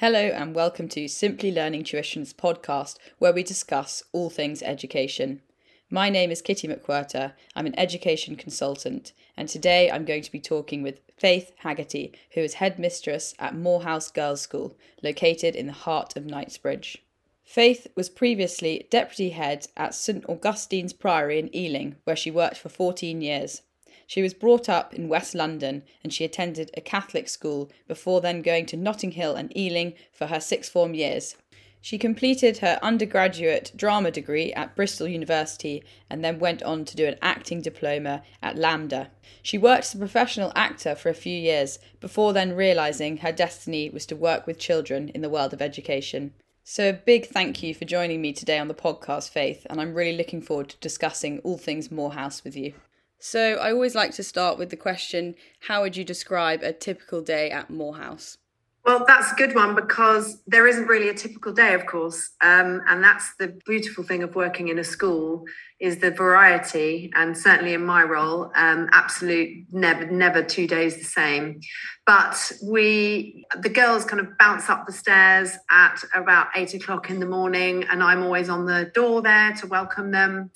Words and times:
Hello, 0.00 0.18
and 0.20 0.54
welcome 0.54 0.90
to 0.90 1.08
Simply 1.08 1.50
Learning 1.50 1.82
Tuition's 1.82 2.34
podcast, 2.34 2.98
where 3.18 3.32
we 3.32 3.42
discuss 3.42 4.02
all 4.12 4.28
things 4.28 4.62
education. 4.62 5.40
My 5.88 6.10
name 6.10 6.30
is 6.30 6.42
Kitty 6.42 6.68
McWhirter. 6.68 7.32
I'm 7.54 7.64
an 7.64 7.78
education 7.78 8.36
consultant, 8.36 9.14
and 9.38 9.48
today 9.48 9.90
I'm 9.90 10.04
going 10.04 10.20
to 10.20 10.30
be 10.30 10.38
talking 10.38 10.82
with 10.82 11.00
Faith 11.16 11.52
Haggerty, 11.60 12.12
who 12.32 12.42
is 12.42 12.52
headmistress 12.52 13.34
at 13.38 13.56
More 13.56 13.84
House 13.84 14.10
Girls' 14.10 14.42
School, 14.42 14.76
located 15.02 15.56
in 15.56 15.66
the 15.66 15.72
heart 15.72 16.14
of 16.14 16.26
Knightsbridge. 16.26 17.02
Faith 17.42 17.86
was 17.94 18.10
previously 18.10 18.86
deputy 18.90 19.30
head 19.30 19.66
at 19.78 19.94
St 19.94 20.28
Augustine's 20.28 20.92
Priory 20.92 21.38
in 21.38 21.56
Ealing, 21.56 21.96
where 22.04 22.16
she 22.16 22.30
worked 22.30 22.58
for 22.58 22.68
14 22.68 23.22
years. 23.22 23.62
She 24.06 24.22
was 24.22 24.34
brought 24.34 24.68
up 24.68 24.94
in 24.94 25.08
West 25.08 25.34
London 25.34 25.82
and 26.02 26.12
she 26.12 26.24
attended 26.24 26.70
a 26.76 26.80
Catholic 26.80 27.28
school 27.28 27.70
before 27.88 28.20
then 28.20 28.40
going 28.40 28.66
to 28.66 28.76
Notting 28.76 29.12
Hill 29.12 29.34
and 29.34 29.56
Ealing 29.56 29.94
for 30.12 30.28
her 30.28 30.40
sixth 30.40 30.70
form 30.70 30.94
years. 30.94 31.36
She 31.80 31.98
completed 31.98 32.58
her 32.58 32.80
undergraduate 32.82 33.70
drama 33.76 34.10
degree 34.10 34.52
at 34.54 34.74
Bristol 34.74 35.06
University 35.06 35.84
and 36.10 36.24
then 36.24 36.40
went 36.40 36.62
on 36.64 36.84
to 36.84 36.96
do 36.96 37.06
an 37.06 37.16
acting 37.22 37.60
diploma 37.60 38.22
at 38.42 38.56
LAMDA. 38.56 39.08
She 39.42 39.56
worked 39.56 39.84
as 39.84 39.94
a 39.94 39.98
professional 39.98 40.52
actor 40.56 40.96
for 40.96 41.10
a 41.10 41.14
few 41.14 41.36
years 41.36 41.78
before 42.00 42.32
then 42.32 42.56
realising 42.56 43.18
her 43.18 43.30
destiny 43.30 43.88
was 43.88 44.04
to 44.06 44.16
work 44.16 44.48
with 44.48 44.58
children 44.58 45.10
in 45.10 45.20
the 45.20 45.30
world 45.30 45.52
of 45.52 45.62
education. 45.62 46.32
So, 46.64 46.88
a 46.88 46.92
big 46.92 47.26
thank 47.26 47.62
you 47.62 47.72
for 47.72 47.84
joining 47.84 48.20
me 48.20 48.32
today 48.32 48.58
on 48.58 48.66
the 48.66 48.74
podcast, 48.74 49.30
Faith, 49.30 49.64
and 49.70 49.80
I'm 49.80 49.94
really 49.94 50.16
looking 50.16 50.42
forward 50.42 50.70
to 50.70 50.76
discussing 50.78 51.38
all 51.44 51.56
things 51.56 51.92
More 51.92 52.14
House 52.14 52.42
with 52.42 52.56
you. 52.56 52.74
So 53.18 53.54
I 53.54 53.72
always 53.72 53.94
like 53.94 54.12
to 54.12 54.22
start 54.22 54.58
with 54.58 54.70
the 54.70 54.76
question 54.76 55.34
how 55.60 55.82
would 55.82 55.96
you 55.96 56.04
describe 56.04 56.62
a 56.62 56.72
typical 56.72 57.22
day 57.22 57.50
at 57.50 57.70
More 57.70 57.96
House? 57.96 58.38
Well, 58.86 59.04
that's 59.04 59.32
a 59.32 59.34
good 59.34 59.52
one 59.52 59.74
because 59.74 60.40
there 60.46 60.68
isn't 60.68 60.86
really 60.86 61.08
a 61.08 61.14
typical 61.14 61.52
day, 61.52 61.74
of 61.74 61.86
course, 61.86 62.30
um, 62.40 62.80
and 62.86 63.02
that's 63.02 63.34
the 63.34 63.58
beautiful 63.66 64.04
thing 64.04 64.22
of 64.22 64.36
working 64.36 64.68
in 64.68 64.78
a 64.78 64.84
school 64.84 65.44
is 65.80 65.98
the 65.98 66.12
variety. 66.12 67.10
And 67.16 67.36
certainly 67.36 67.74
in 67.74 67.84
my 67.84 68.04
role, 68.04 68.52
um, 68.54 68.88
absolute 68.92 69.66
never, 69.72 70.08
never 70.08 70.40
two 70.40 70.68
days 70.68 70.98
the 70.98 71.04
same. 71.04 71.58
But 72.06 72.52
we, 72.62 73.44
the 73.60 73.68
girls, 73.68 74.04
kind 74.04 74.20
of 74.20 74.38
bounce 74.38 74.70
up 74.70 74.86
the 74.86 74.92
stairs 74.92 75.58
at 75.68 76.04
about 76.14 76.46
eight 76.54 76.72
o'clock 76.72 77.10
in 77.10 77.18
the 77.18 77.26
morning, 77.26 77.82
and 77.90 78.04
I'm 78.04 78.22
always 78.22 78.48
on 78.48 78.66
the 78.66 78.92
door 78.94 79.20
there 79.20 79.52
to 79.54 79.66
welcome 79.66 80.12
them 80.12 80.52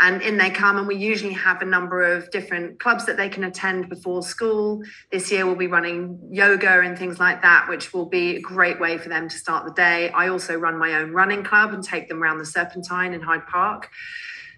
and 0.00 0.22
in 0.22 0.38
they 0.38 0.50
come 0.50 0.78
and 0.78 0.88
we 0.88 0.96
usually 0.96 1.34
have 1.34 1.60
a 1.60 1.64
number 1.64 2.02
of 2.02 2.30
different 2.30 2.80
clubs 2.80 3.04
that 3.04 3.18
they 3.18 3.28
can 3.28 3.44
attend 3.44 3.88
before 3.88 4.22
school. 4.22 4.82
This 5.12 5.30
year 5.30 5.44
we'll 5.44 5.56
be 5.56 5.66
running 5.66 6.18
yoga 6.30 6.80
and 6.80 6.98
things 6.98 7.20
like 7.20 7.42
that 7.42 7.68
which 7.68 7.92
will 7.92 8.06
be 8.06 8.36
a 8.36 8.40
great 8.40 8.80
way 8.80 8.96
for 8.96 9.10
them 9.10 9.28
to 9.28 9.36
start 9.36 9.66
the 9.66 9.72
day. 9.72 10.10
I 10.10 10.28
also 10.28 10.56
run 10.56 10.78
my 10.78 10.94
own 10.94 11.12
running 11.12 11.44
club 11.44 11.74
and 11.74 11.84
take 11.84 12.08
them 12.08 12.22
around 12.22 12.38
the 12.38 12.46
serpentine 12.46 13.12
in 13.12 13.20
hyde 13.20 13.46
park. 13.46 13.90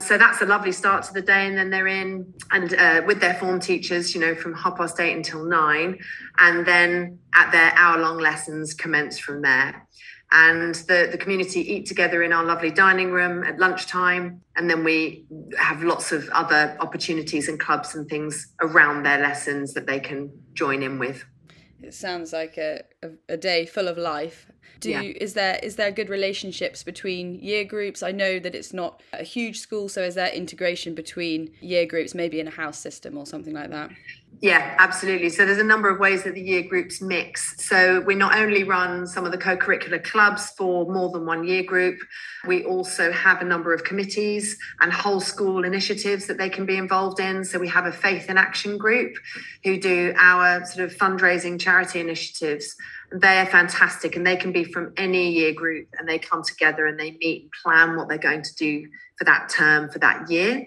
So 0.01 0.17
that's 0.17 0.41
a 0.43 0.47
lovely 0.47 0.73
start 0.73 1.05
to 1.05 1.13
the 1.13 1.23
day 1.23 1.47
and 1.47 1.57
then 1.57 1.71
they're 1.71 1.87
in 1.87 2.33
and 2.51 2.75
uh, 2.75 3.03
with 3.07 3.21
their 3.21 3.35
form 3.35 3.61
teachers 3.61 4.15
you 4.15 4.21
know 4.21 4.35
from 4.35 4.55
half 4.55 4.77
past 4.77 5.01
eight 5.01 5.17
until 5.17 5.45
nine. 5.45 5.99
And 6.39 6.65
then 6.65 7.19
at 7.35 7.51
their 7.51 7.73
hour 7.75 7.99
long 7.99 8.19
lessons 8.19 8.75
commence 8.75 9.19
from 9.19 9.43
there 9.43 9.89
and 10.33 10.75
the, 10.75 11.09
the 11.13 11.19
community 11.19 11.61
eat 11.61 11.87
together 11.87 12.23
in 12.23 12.33
our 12.33 12.45
lovely 12.45 12.71
dining 12.71 13.13
room 13.13 13.45
at 13.45 13.59
lunchtime. 13.59 14.41
And 14.57 14.69
then 14.69 14.83
we 14.83 15.27
have 15.59 15.83
lots 15.83 16.11
of 16.11 16.29
other 16.31 16.77
opportunities 16.81 17.49
and 17.49 17.61
clubs 17.61 17.95
and 17.95 18.09
things 18.09 18.53
around 18.63 19.03
their 19.03 19.19
lessons 19.19 19.75
that 19.75 19.87
they 19.87 20.01
can 20.01 20.33
join 20.55 20.83
in 20.83 20.99
with. 20.99 21.25
It 21.83 21.93
sounds 21.93 22.33
like 22.33 22.57
a, 22.57 22.83
a, 23.03 23.11
a 23.29 23.37
day 23.37 23.67
full 23.67 23.89
of 23.89 23.99
life. 23.99 24.47
Do 24.81 24.91
yeah. 24.91 25.03
you, 25.03 25.15
is 25.21 25.35
there 25.35 25.61
is 25.63 25.77
there 25.77 25.93
good 25.93 26.09
relationships 26.09 26.83
between 26.83 27.37
year 27.37 27.65
groups? 27.65 28.03
I 28.03 28.11
know 28.11 28.41
that 28.41 28.55
it's 28.55 28.73
not 28.73 29.01
a 29.13 29.23
huge 29.23 29.61
school, 29.61 29.89
so 29.89 30.03
is 30.03 30.17
there 30.17 30.29
integration 30.29 30.95
between 30.95 31.53
year 31.61 31.87
groups, 31.87 32.15
maybe 32.15 32.41
in 32.41 32.49
a 32.49 32.51
house 32.51 32.79
system 32.79 33.17
or 33.17 33.25
something 33.25 33.55
like 33.55 33.71
that? 33.71 33.91
Yeah, 34.43 34.75
absolutely. 34.81 35.29
So 35.29 35.47
there's 35.47 35.59
a 35.59 35.65
number 35.65 35.89
of 35.89 36.01
ways 36.01 36.25
that 36.25 36.35
the 36.35 36.43
year 36.43 36.63
groups 36.63 37.01
mix. 37.01 37.65
So 37.65 38.01
we 38.01 38.17
not 38.17 38.37
only 38.37 38.65
run 38.65 39.07
some 39.07 39.25
of 39.25 39.31
the 39.31 39.39
co-curricular 39.39 40.03
clubs 40.03 40.51
for 40.51 40.85
more 40.91 41.11
than 41.11 41.25
one 41.25 41.47
year 41.47 41.63
group, 41.63 42.01
we 42.49 42.65
also 42.65 43.13
have 43.13 43.41
a 43.41 43.45
number 43.45 43.73
of 43.73 43.85
committees 43.85 44.59
and 44.81 44.93
whole 44.93 45.21
school 45.21 45.63
initiatives 45.63 46.27
that 46.27 46.39
they 46.39 46.49
can 46.49 46.67
be 46.67 46.77
involved 46.77 47.21
in. 47.21 47.45
So 47.45 47.61
we 47.61 47.69
have 47.69 47.87
a 47.87 47.93
faith 47.93 48.29
in 48.29 48.37
action 48.37 48.79
group 48.79 49.15
who 49.63 49.79
do 49.79 50.13
our 50.19 50.65
sort 50.65 50.91
of 50.91 50.97
fundraising 50.99 51.61
charity 51.61 52.01
initiatives. 52.01 52.75
They're 53.13 53.47
fantastic 53.47 54.17
and 54.17 54.27
they 54.27 54.37
can 54.37 54.51
be 54.51 54.65
from 54.65 54.93
any 54.97 55.31
year 55.31 55.55
group 55.55 55.87
and 55.97 56.09
they 56.09 56.19
come 56.19 56.43
together 56.43 56.87
and 56.87 56.99
they 56.99 57.13
meet 57.13 57.43
and 57.43 57.53
plan 57.63 57.95
what 57.95 58.09
they're 58.09 58.19
going 58.19 58.43
to 58.43 58.55
do 58.57 58.89
for 59.19 59.25
that 59.25 59.51
term 59.51 59.89
for 59.89 60.01
that 60.01 60.29
year. 60.29 60.67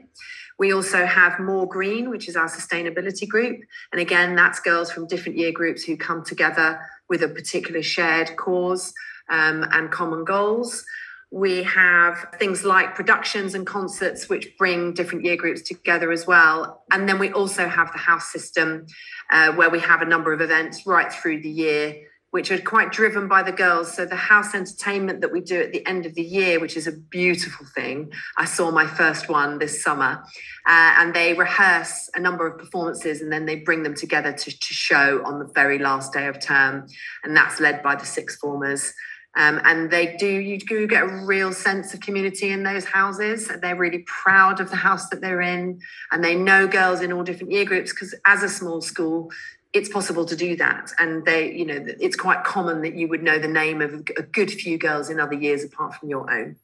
We 0.58 0.74
also 0.74 1.06
have 1.06 1.40
More 1.40 1.68
Green, 1.68 2.10
which 2.10 2.30
is 2.30 2.36
our 2.36 2.48
sustainability 2.48 3.28
group. 3.28 3.60
And 3.92 4.00
again, 4.00 4.36
that's 4.36 4.60
girls 4.60 4.92
from 4.92 5.08
different 5.08 5.38
year 5.38 5.52
groups 5.52 5.84
who 5.84 5.98
come 5.98 6.24
together 6.24 6.80
with 7.10 7.24
a 7.24 7.28
particular 7.28 7.82
shared 7.82 8.36
cause 8.38 8.94
um, 9.30 9.66
and 9.72 9.92
common 9.92 10.24
goals. 10.24 10.86
We 11.32 11.64
have 11.64 12.28
things 12.40 12.64
like 12.64 12.96
productions 12.96 13.56
and 13.56 13.68
concerts, 13.68 14.30
which 14.30 14.58
bring 14.58 14.94
different 14.94 15.26
year 15.26 15.36
groups 15.36 15.62
together 15.62 16.12
as 16.12 16.26
well. 16.26 16.84
And 16.92 17.10
then 17.10 17.20
we 17.20 17.32
also 17.32 17.68
have 17.68 17.92
the 17.92 17.98
house 17.98 18.32
system, 18.32 18.86
uh, 19.32 19.52
where 19.54 19.70
we 19.70 19.80
have 19.80 20.02
a 20.02 20.06
number 20.06 20.32
of 20.32 20.40
events 20.40 20.88
right 20.88 21.12
through 21.12 21.42
the 21.42 21.50
year 21.50 21.96
which 22.36 22.52
are 22.52 22.60
quite 22.60 22.92
driven 22.92 23.30
by 23.30 23.42
the 23.42 23.52
girls. 23.54 23.94
So 23.94 24.06
the 24.06 24.18
house 24.18 24.54
entertainment 24.54 25.22
that 25.22 25.32
we 25.32 25.40
do 25.40 25.62
at 25.62 25.72
the 25.72 25.88
end 25.88 26.06
of 26.06 26.16
the 26.16 26.22
year, 26.22 26.60
which 26.60 26.76
is 26.76 26.86
a 26.86 26.92
beautiful 26.92 27.66
thing. 27.66 28.12
I 28.38 28.44
saw 28.44 28.72
my 28.72 28.86
first 28.86 29.30
one 29.30 29.58
this 29.58 29.82
summer, 29.82 30.22
uh, 30.68 30.96
and 30.98 31.14
they 31.14 31.34
rehearse 31.34 32.10
a 32.14 32.20
number 32.20 32.46
of 32.46 32.58
performances 32.58 33.22
and 33.22 33.32
then 33.32 33.46
they 33.46 33.56
bring 33.56 33.84
them 33.84 33.96
together 33.96 34.34
to, 34.34 34.52
to 34.52 34.74
show 34.74 35.24
on 35.24 35.40
the 35.40 35.46
very 35.56 35.80
last 35.80 36.12
day 36.12 36.28
of 36.28 36.42
term, 36.42 36.88
and 37.24 37.38
that's 37.38 37.62
led 37.62 37.82
by 37.82 37.96
the 37.96 38.06
sixth 38.06 38.38
formers. 38.40 38.94
Um, 39.38 39.62
and 39.64 39.90
they 39.90 40.16
do 40.18 40.28
you 40.28 40.58
do 40.58 40.88
get 40.88 41.04
a 41.04 41.26
real 41.26 41.52
sense 41.52 41.94
of 41.94 42.00
community 42.00 42.52
in 42.52 42.64
those 42.64 42.86
houses 42.86 43.52
they're 43.62 43.76
really 43.76 44.06
proud 44.08 44.62
of 44.62 44.70
the 44.70 44.78
house 44.78 45.10
that 45.10 45.20
they're 45.20 45.42
in 45.42 45.78
and 46.14 46.24
they 46.24 46.36
know 46.36 46.70
girls 46.70 47.02
in 47.02 47.12
all 47.12 47.22
different 47.22 47.52
year 47.52 47.66
groups 47.66 47.92
because 47.92 48.16
as 48.26 48.44
a 48.44 48.48
small 48.48 48.80
school 48.80 49.30
it's 49.76 49.90
possible 49.90 50.26
to 50.26 50.36
do 50.38 50.56
that. 50.56 50.92
And 50.98 51.26
they 51.26 51.52
you 51.52 51.66
know 51.66 51.86
it's 52.00 52.16
quite 52.16 52.44
common 52.44 52.82
that 52.82 52.96
you 52.96 53.08
would 53.10 53.22
know 53.22 53.38
the 53.38 53.48
name 53.48 53.82
of 53.82 53.94
a 53.94 54.24
good 54.24 54.50
few 54.50 54.78
girls 54.78 55.10
in 55.10 55.20
other 55.20 55.36
years 55.36 55.64
apart 55.64 55.96
from 55.96 56.10
your 56.10 56.32
own. 56.32 56.56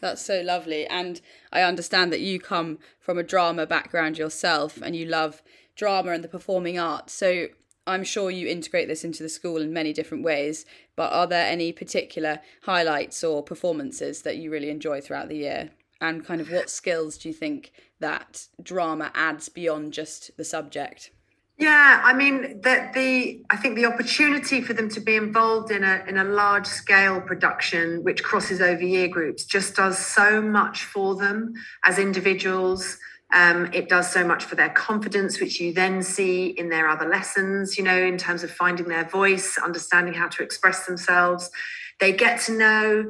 That's 0.00 0.24
so 0.24 0.40
lovely. 0.40 0.86
And 0.86 1.20
i 1.52 1.60
understand 1.62 2.12
that 2.12 2.20
you 2.20 2.40
come 2.40 2.78
from 2.98 3.18
a 3.18 3.22
drama 3.22 3.66
background 3.66 4.18
yourself 4.18 4.80
and 4.82 4.96
you 4.96 5.04
love 5.04 5.42
drama 5.76 6.10
and 6.12 6.24
the 6.24 6.28
performing 6.28 6.78
arts 6.78 7.12
so 7.12 7.46
i'm 7.86 8.02
sure 8.02 8.30
you 8.30 8.48
integrate 8.48 8.88
this 8.88 9.04
into 9.04 9.22
the 9.22 9.28
school 9.28 9.58
in 9.58 9.72
many 9.72 9.92
different 9.92 10.24
ways. 10.24 10.64
But 10.96 11.12
are 11.12 11.26
there 11.26 11.46
any 11.46 11.70
particular 11.72 12.40
highlights 12.62 13.22
or 13.22 13.42
performances 13.42 14.22
that 14.22 14.38
you 14.38 14.50
really 14.50 14.70
enjoy 14.70 15.00
throughout 15.00 15.28
the 15.28 15.36
year? 15.36 15.70
And 16.00 16.24
kind 16.24 16.40
of 16.40 16.50
what 16.50 16.70
skills 16.70 17.18
do 17.18 17.28
you 17.28 17.34
think 17.34 17.72
that 18.00 18.46
drama 18.62 19.10
adds 19.14 19.48
beyond 19.48 19.92
just 19.92 20.36
the 20.36 20.44
subject 20.44 21.10
yeah, 21.58 22.00
I 22.04 22.12
mean 22.12 22.60
that 22.60 22.92
the 22.92 23.42
I 23.50 23.56
think 23.56 23.74
the 23.74 23.86
opportunity 23.86 24.60
for 24.60 24.74
them 24.74 24.88
to 24.90 25.00
be 25.00 25.16
involved 25.16 25.72
in 25.72 25.82
a 25.82 26.04
in 26.06 26.16
a 26.16 26.22
large 26.22 26.66
scale 26.66 27.20
production 27.20 28.04
which 28.04 28.22
crosses 28.22 28.60
over 28.60 28.82
year 28.82 29.08
groups 29.08 29.44
just 29.44 29.74
does 29.74 29.98
so 29.98 30.40
much 30.40 30.84
for 30.84 31.16
them 31.16 31.54
as 31.84 31.98
individuals. 31.98 32.96
Um, 33.34 33.70
it 33.74 33.88
does 33.88 34.10
so 34.10 34.24
much 34.24 34.44
for 34.44 34.54
their 34.54 34.70
confidence, 34.70 35.40
which 35.40 35.60
you 35.60 35.72
then 35.72 36.02
see 36.02 36.46
in 36.46 36.70
their 36.70 36.88
other 36.88 37.08
lessons, 37.08 37.76
you 37.76 37.82
know, 37.82 37.98
in 37.98 38.16
terms 38.16 38.44
of 38.44 38.50
finding 38.52 38.86
their 38.86 39.04
voice, 39.04 39.58
understanding 39.58 40.14
how 40.14 40.28
to 40.28 40.42
express 40.44 40.86
themselves. 40.86 41.50
They 41.98 42.12
get 42.12 42.40
to 42.42 42.52
know 42.56 43.04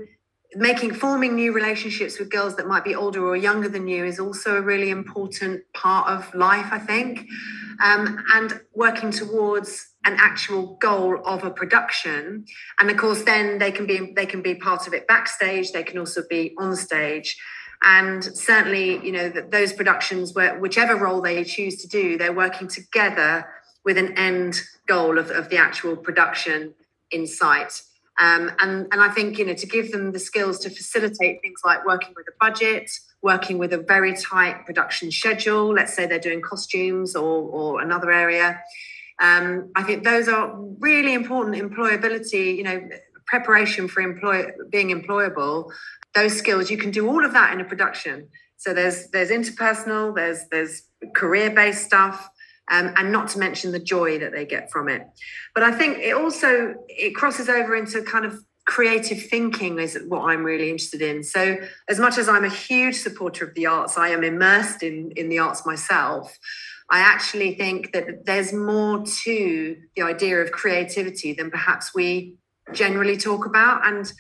making 0.54 0.94
forming 0.94 1.34
new 1.34 1.52
relationships 1.52 2.18
with 2.18 2.30
girls 2.30 2.56
that 2.56 2.66
might 2.66 2.82
be 2.82 2.94
older 2.94 3.24
or 3.24 3.36
younger 3.36 3.68
than 3.68 3.86
you 3.86 4.04
is 4.04 4.18
also 4.18 4.56
a 4.56 4.62
really 4.62 4.88
important 4.88 5.62
part 5.74 6.08
of 6.08 6.34
life 6.34 6.68
i 6.72 6.78
think 6.78 7.26
um, 7.82 8.24
and 8.34 8.60
working 8.74 9.10
towards 9.10 9.88
an 10.04 10.16
actual 10.18 10.76
goal 10.80 11.20
of 11.24 11.44
a 11.44 11.50
production. 11.50 12.44
And 12.78 12.90
of 12.90 12.96
course 12.96 13.22
then 13.24 13.58
they 13.58 13.70
can 13.70 13.86
be 13.86 14.12
they 14.14 14.26
can 14.26 14.42
be 14.42 14.54
part 14.54 14.86
of 14.86 14.94
it 14.94 15.06
backstage 15.06 15.72
they 15.72 15.82
can 15.82 15.98
also 15.98 16.22
be 16.28 16.54
on 16.58 16.76
stage. 16.76 17.36
And 17.82 18.24
certainly 18.24 19.04
you 19.04 19.12
know 19.12 19.28
that 19.28 19.50
those 19.50 19.72
productions 19.72 20.34
where 20.34 20.58
whichever 20.58 20.96
role 20.96 21.20
they 21.20 21.44
choose 21.44 21.80
to 21.82 21.88
do 21.88 22.18
they're 22.18 22.32
working 22.32 22.68
together 22.68 23.46
with 23.84 23.96
an 23.96 24.16
end 24.18 24.60
goal 24.86 25.18
of, 25.18 25.30
of 25.30 25.48
the 25.48 25.56
actual 25.56 25.96
production 25.96 26.74
in 27.10 27.26
sight. 27.26 27.82
Um, 28.20 28.50
and, 28.58 28.88
and 28.90 29.00
I 29.00 29.10
think, 29.10 29.38
you 29.38 29.46
know, 29.46 29.54
to 29.54 29.66
give 29.66 29.92
them 29.92 30.12
the 30.12 30.18
skills 30.18 30.58
to 30.60 30.70
facilitate 30.70 31.40
things 31.40 31.60
like 31.64 31.86
working 31.86 32.12
with 32.16 32.26
a 32.28 32.36
budget, 32.40 32.90
working 33.22 33.58
with 33.58 33.72
a 33.72 33.78
very 33.78 34.16
tight 34.16 34.64
production 34.64 35.10
schedule, 35.10 35.72
let's 35.74 35.94
say 35.94 36.06
they're 36.06 36.18
doing 36.18 36.40
costumes 36.40 37.16
or, 37.16 37.42
or 37.42 37.80
another 37.80 38.12
area. 38.12 38.62
Um, 39.20 39.72
I 39.74 39.82
think 39.82 40.04
those 40.04 40.28
are 40.28 40.54
really 40.78 41.14
important 41.14 41.56
employability, 41.56 42.56
you 42.56 42.62
know, 42.62 42.88
preparation 43.26 43.88
for 43.88 44.00
employ 44.00 44.46
being 44.70 44.88
employable, 44.88 45.70
those 46.14 46.36
skills, 46.36 46.70
you 46.70 46.78
can 46.78 46.90
do 46.90 47.08
all 47.08 47.24
of 47.24 47.32
that 47.32 47.52
in 47.52 47.60
a 47.60 47.64
production. 47.64 48.28
So 48.56 48.74
there's 48.74 49.08
there's 49.10 49.30
interpersonal, 49.30 50.14
there's 50.14 50.44
there's 50.50 50.82
career 51.14 51.50
based 51.50 51.84
stuff, 51.84 52.28
um, 52.70 52.92
and 52.96 53.12
not 53.12 53.28
to 53.30 53.38
mention 53.38 53.70
the 53.72 53.78
joy 53.78 54.18
that 54.18 54.32
they 54.32 54.44
get 54.44 54.70
from 54.70 54.88
it. 54.88 55.06
But 55.54 55.62
I 55.62 55.72
think 55.72 55.98
it 55.98 56.14
also 56.14 56.74
it 56.88 57.14
crosses 57.14 57.48
over 57.48 57.76
into 57.76 58.02
kind 58.02 58.24
of 58.24 58.42
creative 58.68 59.22
thinking 59.22 59.78
is 59.78 59.98
what 60.08 60.26
I'm 60.26 60.44
really 60.44 60.68
interested 60.70 61.00
in. 61.00 61.24
So 61.24 61.56
as 61.88 61.98
much 61.98 62.18
as 62.18 62.28
I'm 62.28 62.44
a 62.44 62.50
huge 62.50 62.96
supporter 62.96 63.46
of 63.46 63.54
the 63.54 63.64
arts, 63.64 63.96
I 63.96 64.10
am 64.10 64.22
immersed 64.22 64.82
in 64.82 65.10
in 65.16 65.30
the 65.30 65.38
arts 65.38 65.64
myself. 65.64 66.38
I 66.90 67.00
actually 67.00 67.54
think 67.54 67.92
that 67.92 68.26
there's 68.26 68.52
more 68.52 69.04
to 69.24 69.76
the 69.96 70.02
idea 70.02 70.36
of 70.42 70.52
creativity 70.52 71.32
than 71.32 71.50
perhaps 71.50 71.94
we 71.94 72.34
generally 72.72 73.16
talk 73.16 73.46
about. 73.46 73.86
And 73.86 74.12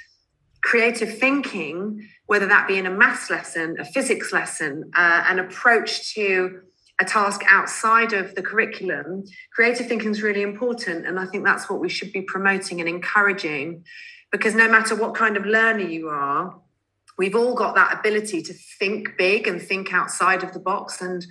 creative 0.62 1.18
thinking, 1.18 2.08
whether 2.24 2.46
that 2.46 2.66
be 2.66 2.78
in 2.78 2.86
a 2.86 2.90
maths 2.90 3.28
lesson, 3.28 3.76
a 3.78 3.84
physics 3.84 4.32
lesson, 4.32 4.90
uh, 4.96 5.24
an 5.28 5.38
approach 5.38 6.14
to 6.14 6.62
a 7.00 7.04
task 7.04 7.42
outside 7.48 8.12
of 8.14 8.34
the 8.34 8.42
curriculum, 8.42 9.24
creative 9.54 9.86
thinking 9.86 10.10
is 10.10 10.22
really 10.22 10.42
important. 10.42 11.06
And 11.06 11.20
I 11.20 11.26
think 11.26 11.44
that's 11.44 11.68
what 11.68 11.80
we 11.80 11.90
should 11.90 12.12
be 12.12 12.22
promoting 12.22 12.80
and 12.80 12.88
encouraging 12.88 13.84
because 14.30 14.54
no 14.54 14.68
matter 14.68 14.94
what 14.94 15.14
kind 15.14 15.36
of 15.36 15.46
learner 15.46 15.88
you 15.88 16.08
are, 16.08 16.60
we've 17.16 17.34
all 17.34 17.54
got 17.54 17.74
that 17.74 17.98
ability 17.98 18.42
to 18.42 18.54
think 18.78 19.16
big 19.18 19.46
and 19.46 19.60
think 19.60 19.92
outside 19.92 20.42
of 20.42 20.52
the 20.52 20.60
box. 20.60 21.00
And 21.00 21.26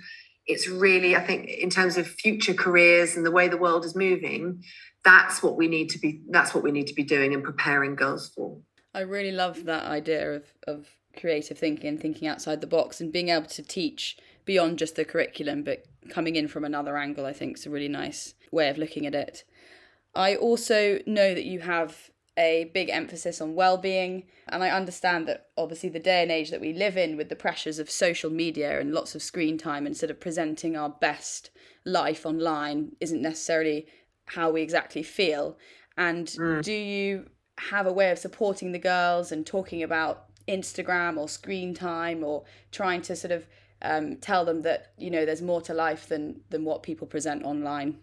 it's 0.46 0.68
really, 0.68 1.16
I 1.16 1.20
think, 1.20 1.48
in 1.48 1.70
terms 1.70 1.96
of 1.96 2.06
future 2.06 2.54
careers 2.54 3.16
and 3.16 3.24
the 3.24 3.30
way 3.30 3.48
the 3.48 3.56
world 3.56 3.84
is 3.84 3.94
moving, 3.94 4.62
that's 5.04 5.42
what 5.42 5.56
we 5.56 5.68
need 5.68 5.88
to 5.90 5.98
be 5.98 6.20
that's 6.28 6.54
what 6.54 6.64
we 6.64 6.72
need 6.72 6.88
to 6.88 6.94
be 6.94 7.04
doing 7.04 7.32
and 7.32 7.42
preparing 7.42 7.94
girls 7.94 8.28
for. 8.28 8.58
I 8.94 9.00
really 9.00 9.32
love 9.32 9.64
that 9.64 9.84
idea 9.84 10.32
of, 10.32 10.44
of 10.66 10.88
creative 11.16 11.58
thinking 11.58 11.88
and 11.88 12.00
thinking 12.00 12.26
outside 12.26 12.60
the 12.60 12.66
box 12.66 13.00
and 13.00 13.12
being 13.12 13.28
able 13.28 13.46
to 13.46 13.62
teach 13.62 14.16
beyond 14.44 14.78
just 14.78 14.96
the 14.96 15.04
curriculum, 15.04 15.62
but 15.62 15.84
coming 16.10 16.36
in 16.36 16.48
from 16.48 16.64
another 16.64 16.96
angle, 16.96 17.26
I 17.26 17.32
think 17.32 17.58
is 17.58 17.66
a 17.66 17.70
really 17.70 17.88
nice 17.88 18.34
way 18.50 18.68
of 18.68 18.78
looking 18.78 19.06
at 19.06 19.14
it. 19.14 19.44
I 20.14 20.34
also 20.34 21.00
know 21.06 21.34
that 21.34 21.44
you 21.44 21.60
have 21.60 22.10
a 22.38 22.70
big 22.72 22.88
emphasis 22.88 23.40
on 23.40 23.54
well-being. 23.54 24.24
And 24.48 24.62
i 24.62 24.70
understand 24.70 25.28
that 25.28 25.48
obviously 25.58 25.90
the 25.90 25.98
day 25.98 26.22
and 26.22 26.30
age 26.30 26.50
that 26.50 26.60
we 26.60 26.72
live 26.72 26.96
in 26.96 27.16
with 27.16 27.28
the 27.28 27.36
pressures 27.36 27.78
of 27.78 27.90
social 27.90 28.30
media 28.30 28.80
and 28.80 28.94
lots 28.94 29.14
of 29.14 29.22
screen 29.22 29.58
time 29.58 29.86
instead 29.86 30.10
of 30.10 30.20
presenting 30.20 30.76
our 30.76 30.88
best 30.88 31.50
life 31.84 32.24
online 32.24 32.92
isn't 33.00 33.20
necessarily 33.20 33.86
how 34.26 34.50
we 34.50 34.62
exactly 34.62 35.02
feel. 35.02 35.58
And 35.96 36.28
mm. 36.28 36.62
do 36.62 36.72
you 36.72 37.26
have 37.58 37.86
a 37.86 37.92
way 37.92 38.10
of 38.10 38.18
supporting 38.18 38.72
the 38.72 38.78
girls 38.78 39.32
and 39.32 39.44
talking 39.44 39.82
about 39.82 40.26
instagram 40.46 41.18
or 41.18 41.28
screen 41.28 41.74
time 41.74 42.24
or 42.24 42.44
trying 42.70 43.02
to 43.02 43.14
sort 43.14 43.32
of 43.32 43.46
um, 43.82 44.16
tell 44.16 44.44
them 44.44 44.62
that 44.62 44.92
you 44.96 45.10
know 45.10 45.24
there's 45.26 45.42
more 45.42 45.60
to 45.62 45.74
life 45.74 46.08
than 46.08 46.40
than 46.50 46.64
what 46.64 46.82
people 46.82 47.06
present 47.06 47.44
online 47.44 47.98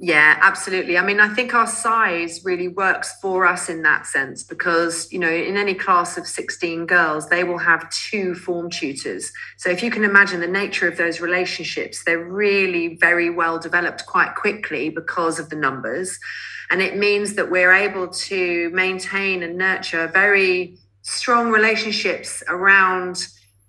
yeah, 0.00 0.38
absolutely. 0.40 0.96
I 0.96 1.04
mean, 1.04 1.18
I 1.18 1.28
think 1.34 1.54
our 1.54 1.66
size 1.66 2.44
really 2.44 2.68
works 2.68 3.18
for 3.20 3.44
us 3.44 3.68
in 3.68 3.82
that 3.82 4.06
sense 4.06 4.44
because, 4.44 5.12
you 5.12 5.18
know, 5.18 5.28
in 5.28 5.56
any 5.56 5.74
class 5.74 6.16
of 6.16 6.24
16 6.24 6.86
girls, 6.86 7.28
they 7.28 7.42
will 7.42 7.58
have 7.58 7.90
two 7.90 8.36
form 8.36 8.70
tutors. 8.70 9.32
So 9.56 9.70
if 9.70 9.82
you 9.82 9.90
can 9.90 10.04
imagine 10.04 10.40
the 10.40 10.46
nature 10.46 10.86
of 10.86 10.96
those 10.96 11.20
relationships, 11.20 12.04
they're 12.04 12.24
really 12.24 12.96
very 13.00 13.28
well 13.28 13.58
developed 13.58 14.06
quite 14.06 14.36
quickly 14.36 14.88
because 14.88 15.40
of 15.40 15.50
the 15.50 15.56
numbers. 15.56 16.16
And 16.70 16.80
it 16.80 16.96
means 16.96 17.34
that 17.34 17.50
we're 17.50 17.72
able 17.72 18.06
to 18.06 18.70
maintain 18.70 19.42
and 19.42 19.58
nurture 19.58 20.06
very 20.06 20.78
strong 21.02 21.50
relationships 21.50 22.44
around 22.46 23.26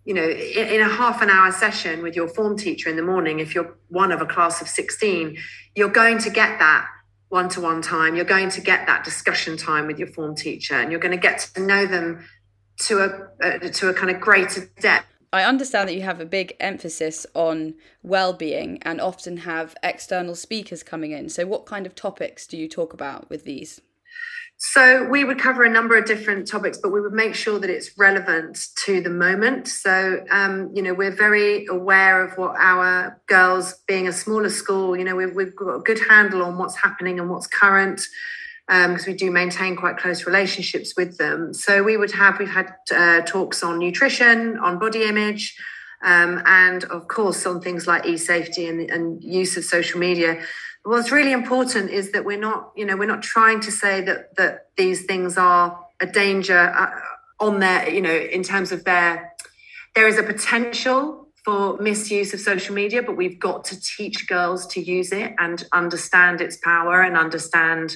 you 0.10 0.16
know, 0.16 0.28
in, 0.28 0.82
a 0.82 0.90
half 0.90 1.22
an 1.22 1.30
hour 1.30 1.52
session 1.52 2.02
with 2.02 2.16
your 2.16 2.28
form 2.28 2.58
teacher 2.58 2.90
in 2.90 2.96
the 2.96 3.04
morning, 3.04 3.38
if 3.38 3.54
you're 3.54 3.78
one 3.90 4.12
of 4.12 4.22
a 4.22 4.26
class 4.26 4.60
of 4.60 4.68
16, 4.68 5.38
you're 5.76 5.88
going 5.88 6.18
to 6.18 6.32
get 6.32 6.58
that 6.58 6.88
one 7.28 7.48
to 7.50 7.62
one 7.62 7.84
time. 7.84 8.16
You're 8.16 8.26
going 8.26 8.50
to 8.50 8.60
get 8.60 8.88
that 8.88 9.04
discussion 9.04 9.56
time 9.56 9.86
with 9.86 10.00
your 10.00 10.08
form 10.08 10.36
teacher, 10.36 10.74
and 10.74 10.90
you're 10.90 11.00
going 11.00 11.12
to 11.12 11.22
get 11.22 11.48
to 11.54 11.62
know 11.62 11.86
them 11.86 12.26
to 12.88 13.02
a 13.02 13.46
uh, 13.46 13.60
to 13.60 13.90
a 13.90 13.94
kind 13.94 14.10
of 14.10 14.20
greater 14.20 14.68
depth. 14.82 15.06
I 15.32 15.44
understand 15.44 15.88
that 15.88 15.94
you 15.94 16.02
have 16.02 16.20
a 16.20 16.26
big 16.26 16.56
emphasis 16.60 17.28
on 17.36 17.76
well-being 18.02 18.80
and 18.82 19.00
often 19.00 19.38
have 19.38 19.76
external 19.84 20.34
speakers 20.34 20.82
coming 20.82 21.12
in. 21.12 21.30
So 21.30 21.46
what 21.46 21.68
kind 21.68 21.86
of 21.86 21.94
topics 21.94 22.48
do 22.48 22.58
you 22.58 22.68
talk 22.68 22.94
about 22.94 23.30
with 23.30 23.44
these? 23.44 23.80
So 24.62 25.06
we 25.06 25.24
would 25.24 25.40
cover 25.40 25.64
a 25.64 25.70
number 25.70 25.98
of 25.98 26.04
different 26.04 26.46
topics, 26.46 26.78
but 26.78 26.90
we 26.90 27.00
would 27.00 27.14
make 27.14 27.34
sure 27.34 27.60
that 27.60 27.70
it's 27.70 27.98
relevant 27.98 28.68
to 28.84 29.00
the 29.00 29.10
moment. 29.10 29.70
So, 29.70 30.26
um, 30.30 30.70
you 30.74 30.82
know, 30.82 30.94
we're 30.94 31.16
very 31.16 31.66
aware 31.68 32.22
of 32.22 32.38
what 32.38 32.58
our 32.60 33.22
girls, 33.28 33.76
being 33.88 34.10
a 34.10 34.12
smaller 34.12 34.50
school, 34.50 34.98
you 34.98 35.06
know, 35.06 35.16
we've, 35.16 35.34
we've 35.34 35.56
got 35.56 35.76
a 35.76 35.80
good 35.80 36.00
handle 36.10 36.44
on 36.44 36.58
what's 36.58 36.76
happening 36.76 37.22
and 37.22 37.30
what's 37.30 37.48
current 37.48 38.02
because 38.68 39.08
um, 39.08 39.12
we 39.12 39.14
do 39.14 39.32
maintain 39.32 39.78
quite 39.78 39.96
close 39.96 40.26
relationships 40.26 40.94
with 40.98 41.18
them. 41.18 41.54
So 41.54 41.82
we 41.82 41.96
would 41.96 42.12
have, 42.12 42.38
we've 42.38 42.52
had 42.52 42.76
uh, 42.94 43.22
talks 43.22 43.64
on 43.64 43.80
nutrition, 43.80 44.60
on 44.60 44.78
body 44.78 45.06
image, 45.06 45.58
um, 46.04 46.42
and 46.46 46.84
of 46.84 47.08
course 47.08 47.46
on 47.46 47.62
things 47.62 47.88
like 47.88 48.06
e-safety 48.06 48.68
and, 48.68 48.92
and 48.92 49.24
use 49.24 49.56
of 49.56 49.64
social 49.64 50.00
media 50.00 50.42
what's 50.84 51.12
really 51.12 51.32
important 51.32 51.90
is 51.90 52.12
that 52.12 52.26
we're 52.26 52.40
not 52.40 52.72
you 52.76 52.86
know 52.86 52.96
we're 52.96 53.06
not 53.06 53.22
trying 53.22 53.60
to 53.60 53.72
say 53.72 54.02
that 54.02 54.36
that 54.38 54.68
these 54.78 55.06
things 55.06 55.38
are 55.38 55.80
a 56.00 56.06
danger 56.06 56.58
uh, 56.58 56.92
on 57.40 57.60
their 57.60 57.90
you 57.90 58.02
know 58.02 58.16
in 58.16 58.44
terms 58.44 58.72
of 58.72 58.84
their 58.84 59.34
there 59.96 60.08
is 60.08 60.18
a 60.18 60.24
potential 60.24 61.28
for 61.44 61.78
misuse 61.78 62.34
of 62.34 62.40
social 62.40 62.76
media 62.76 63.02
but 63.02 63.16
we've 63.16 63.40
got 63.40 63.64
to 63.64 63.80
teach 63.80 64.28
girls 64.28 64.68
to 64.68 64.82
use 64.82 65.12
it 65.12 65.34
and 65.40 65.66
understand 65.72 66.42
its 66.42 66.58
power 66.58 67.02
and 67.02 67.18
understand 67.18 67.96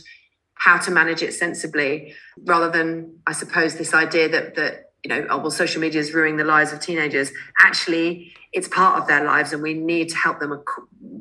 how 0.56 0.78
to 0.78 0.92
manage 0.92 1.22
it 1.22 1.34
sensibly 1.34 2.14
rather 2.46 2.70
than 2.70 3.16
i 3.28 3.32
suppose 3.32 3.76
this 3.76 3.94
idea 3.94 4.30
that 4.30 4.56
that 4.56 4.92
you 5.04 5.10
know 5.10 5.26
oh 5.30 5.38
well 5.38 5.52
social 5.52 5.82
media 5.82 6.00
is 6.00 6.14
ruining 6.14 6.38
the 6.38 6.44
lives 6.44 6.72
of 6.72 6.80
teenagers. 6.80 7.32
Actually 7.60 8.34
it's 8.54 8.68
part 8.68 9.02
of 9.02 9.08
their 9.08 9.24
lives 9.26 9.52
and 9.52 9.62
we 9.62 9.74
need 9.74 10.10
to 10.10 10.16
help 10.16 10.40
them 10.40 10.52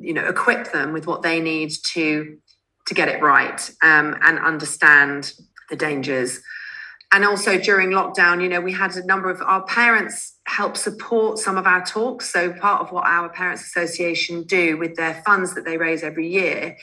you 0.03 0.13
know 0.13 0.27
equip 0.27 0.71
them 0.71 0.93
with 0.93 1.07
what 1.07 1.21
they 1.21 1.39
need 1.39 1.71
to 1.93 2.37
to 2.87 2.93
get 2.93 3.07
it 3.07 3.21
right 3.21 3.69
um, 3.81 4.15
and 4.21 4.37
understand 4.39 5.33
the 5.69 5.75
dangers. 5.75 6.41
And 7.13 7.23
also 7.23 7.57
during 7.59 7.89
lockdown 7.89 8.41
you 8.41 8.49
know 8.49 8.61
we 8.61 8.73
had 8.73 8.95
a 8.95 9.05
number 9.05 9.29
of 9.29 9.41
our 9.41 9.63
parents 9.65 10.33
help 10.45 10.75
support 10.75 11.39
some 11.39 11.57
of 11.57 11.65
our 11.65 11.85
talks. 11.85 12.31
So 12.31 12.51
part 12.53 12.81
of 12.81 12.91
what 12.91 13.05
our 13.05 13.29
parents 13.29 13.63
association 13.63 14.43
do 14.43 14.77
with 14.77 14.95
their 14.95 15.21
funds 15.25 15.55
that 15.55 15.65
they 15.65 15.77
raise 15.77 16.03
every 16.03 16.27
year 16.27 16.75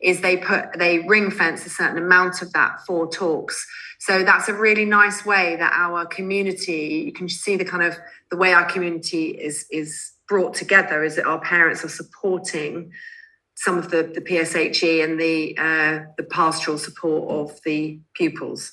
is 0.00 0.20
they 0.20 0.36
put 0.36 0.78
they 0.78 1.00
ring 1.00 1.30
fence 1.30 1.64
a 1.66 1.70
certain 1.70 1.98
amount 1.98 2.42
of 2.42 2.52
that 2.52 2.80
for 2.86 3.08
talks. 3.10 3.66
So 3.98 4.22
that's 4.22 4.48
a 4.48 4.54
really 4.54 4.84
nice 4.84 5.24
way 5.24 5.56
that 5.56 5.72
our 5.74 6.04
community 6.06 7.02
you 7.06 7.12
can 7.12 7.28
see 7.28 7.56
the 7.56 7.64
kind 7.64 7.82
of 7.82 7.96
the 8.30 8.36
way 8.36 8.52
our 8.52 8.66
community 8.66 9.30
is 9.30 9.66
is 9.70 10.12
brought 10.28 10.54
together 10.54 11.04
is 11.04 11.16
that 11.16 11.26
our 11.26 11.40
parents 11.40 11.84
are 11.84 11.88
supporting 11.88 12.92
some 13.56 13.78
of 13.78 13.90
the, 13.90 14.02
the 14.02 14.20
PSHE 14.20 15.02
and 15.02 15.18
the 15.18 15.56
uh, 15.58 16.04
the 16.16 16.24
pastoral 16.24 16.78
support 16.78 17.30
of 17.30 17.58
the 17.64 18.00
pupils, 18.14 18.72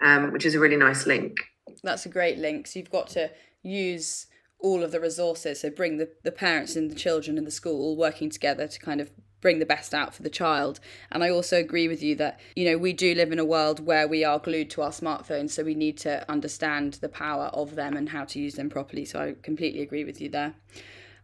um, 0.00 0.32
which 0.32 0.46
is 0.46 0.54
a 0.54 0.60
really 0.60 0.76
nice 0.76 1.06
link. 1.06 1.38
That's 1.82 2.06
a 2.06 2.08
great 2.08 2.38
link. 2.38 2.66
So 2.66 2.78
you've 2.78 2.90
got 2.90 3.08
to 3.10 3.30
use 3.62 4.26
all 4.60 4.82
of 4.82 4.92
the 4.92 5.00
resources. 5.00 5.60
So 5.60 5.70
bring 5.70 5.96
the, 5.96 6.10
the 6.22 6.32
parents 6.32 6.76
and 6.76 6.90
the 6.90 6.94
children 6.94 7.38
and 7.38 7.46
the 7.46 7.50
school 7.50 7.80
all 7.80 7.96
working 7.96 8.30
together 8.30 8.68
to 8.68 8.78
kind 8.78 9.00
of 9.00 9.10
bring 9.40 9.58
the 9.58 9.66
best 9.66 9.94
out 9.94 10.14
for 10.14 10.22
the 10.22 10.30
child. 10.30 10.80
And 11.10 11.24
I 11.24 11.30
also 11.30 11.58
agree 11.58 11.88
with 11.88 12.02
you 12.02 12.14
that, 12.16 12.40
you 12.54 12.64
know, 12.64 12.78
we 12.78 12.92
do 12.92 13.14
live 13.14 13.32
in 13.32 13.38
a 13.38 13.44
world 13.44 13.84
where 13.84 14.06
we 14.06 14.24
are 14.24 14.38
glued 14.38 14.70
to 14.70 14.82
our 14.82 14.90
smartphones, 14.90 15.50
so 15.50 15.64
we 15.64 15.74
need 15.74 15.96
to 15.98 16.28
understand 16.30 16.94
the 16.94 17.08
power 17.08 17.46
of 17.46 17.74
them 17.74 17.96
and 17.96 18.10
how 18.10 18.24
to 18.26 18.38
use 18.38 18.54
them 18.54 18.70
properly. 18.70 19.04
So 19.04 19.20
I 19.20 19.34
completely 19.42 19.82
agree 19.82 20.04
with 20.04 20.20
you 20.20 20.28
there. 20.28 20.54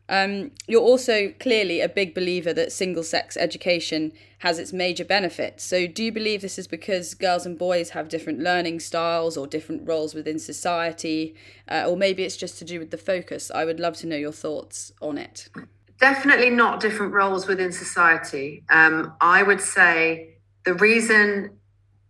Um, 0.09 0.53
you're 0.69 0.83
also 0.83 1.33
clearly 1.41 1.81
a 1.81 1.89
big 1.89 2.15
believer 2.15 2.53
that 2.53 2.71
single 2.71 3.03
sex 3.03 3.37
education 3.37 4.13
has 4.39 4.59
its 4.59 4.73
major 4.73 5.05
benefits. 5.05 5.65
So, 5.65 5.89
do 5.89 6.05
you 6.05 6.13
believe 6.13 6.43
this 6.43 6.59
is 6.59 6.69
because 6.69 7.15
girls 7.15 7.45
and 7.45 7.59
boys 7.59 7.91
have 7.91 8.09
different 8.09 8.39
learning 8.39 8.81
styles 8.81 9.37
or 9.37 9.49
different 9.49 9.87
roles 9.89 10.15
within 10.15 10.39
society? 10.39 11.35
Uh, 11.69 11.87
or 11.89 11.97
maybe 11.97 12.23
it's 12.23 12.37
just 12.37 12.57
to 12.59 12.65
do 12.65 12.79
with 12.79 12.93
the 12.93 12.99
focus? 12.99 13.51
I 13.53 13.65
would 13.65 13.81
love 13.81 13.97
to 13.97 14.07
know 14.07 14.17
your 14.17 14.33
thoughts 14.33 14.93
on 15.03 15.19
it 15.19 15.49
definitely 15.99 16.51
not 16.51 16.81
different 16.81 17.13
roles 17.13 17.47
within 17.47 17.73
society. 17.73 18.65
Um, 18.71 19.15
I 19.21 19.43
would 19.43 19.61
say 19.61 20.37
the 20.65 20.75
reason 20.75 21.59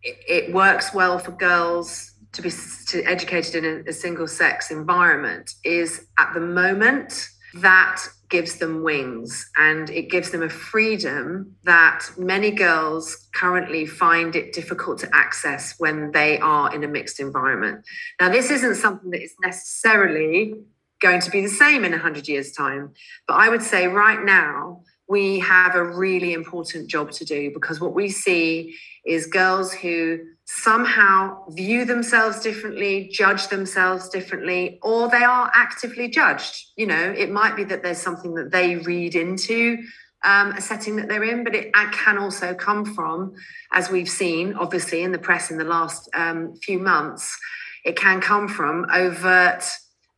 it, 0.02 0.52
works 0.52 0.94
well 0.94 1.18
for 1.18 1.32
girls 1.32 2.12
to 2.32 2.42
be 2.42 2.50
to 2.88 3.02
educated 3.04 3.64
in 3.64 3.84
a, 3.86 3.90
a 3.90 3.92
single 3.92 4.28
sex 4.28 4.70
environment 4.70 5.54
is 5.64 6.06
at 6.18 6.32
the 6.34 6.40
moment 6.40 7.28
that 7.54 8.02
gives 8.28 8.56
them 8.56 8.82
wings 8.82 9.48
and 9.56 9.88
it 9.90 10.10
gives 10.10 10.30
them 10.30 10.42
a 10.42 10.48
freedom 10.48 11.54
that 11.62 12.04
many 12.18 12.50
girls 12.50 13.28
currently 13.32 13.86
find 13.86 14.34
it 14.34 14.52
difficult 14.52 14.98
to 14.98 15.08
access 15.14 15.74
when 15.78 16.10
they 16.10 16.38
are 16.40 16.74
in 16.74 16.82
a 16.82 16.88
mixed 16.88 17.20
environment. 17.20 17.84
Now, 18.20 18.28
this 18.28 18.50
isn't 18.50 18.74
something 18.76 19.10
that 19.10 19.22
is 19.22 19.34
necessarily 19.40 20.54
going 21.00 21.20
to 21.20 21.30
be 21.30 21.40
the 21.40 21.48
same 21.48 21.84
in 21.84 21.92
100 21.92 22.28
years' 22.28 22.52
time, 22.52 22.92
but 23.26 23.34
I 23.34 23.48
would 23.48 23.62
say 23.62 23.86
right 23.86 24.22
now, 24.22 24.82
we 25.08 25.38
have 25.38 25.76
a 25.76 25.84
really 25.84 26.32
important 26.32 26.88
job 26.88 27.12
to 27.12 27.24
do 27.24 27.52
because 27.52 27.80
what 27.80 27.94
we 27.94 28.08
see 28.08 28.74
is 29.04 29.26
girls 29.26 29.72
who 29.72 30.18
somehow 30.46 31.44
view 31.50 31.84
themselves 31.84 32.40
differently, 32.40 33.08
judge 33.12 33.48
themselves 33.48 34.08
differently, 34.08 34.78
or 34.82 35.08
they 35.08 35.22
are 35.22 35.50
actively 35.54 36.08
judged. 36.08 36.66
You 36.76 36.86
know, 36.86 37.14
it 37.16 37.30
might 37.30 37.56
be 37.56 37.64
that 37.64 37.82
there's 37.82 38.00
something 38.00 38.34
that 38.34 38.50
they 38.50 38.76
read 38.76 39.14
into 39.14 39.78
um, 40.24 40.52
a 40.52 40.60
setting 40.60 40.96
that 40.96 41.08
they're 41.08 41.24
in, 41.24 41.44
but 41.44 41.54
it, 41.54 41.70
it, 41.74 41.92
can 41.92 42.18
also 42.18 42.54
come 42.54 42.84
from, 42.84 43.34
as 43.72 43.90
we've 43.90 44.08
seen, 44.08 44.54
obviously, 44.54 45.02
in 45.02 45.12
the 45.12 45.18
press 45.18 45.50
in 45.50 45.58
the 45.58 45.64
last 45.64 46.08
um, 46.14 46.54
few 46.56 46.78
months, 46.78 47.36
it 47.84 47.96
can 47.96 48.20
come 48.20 48.48
from 48.48 48.86
overt. 48.92 49.64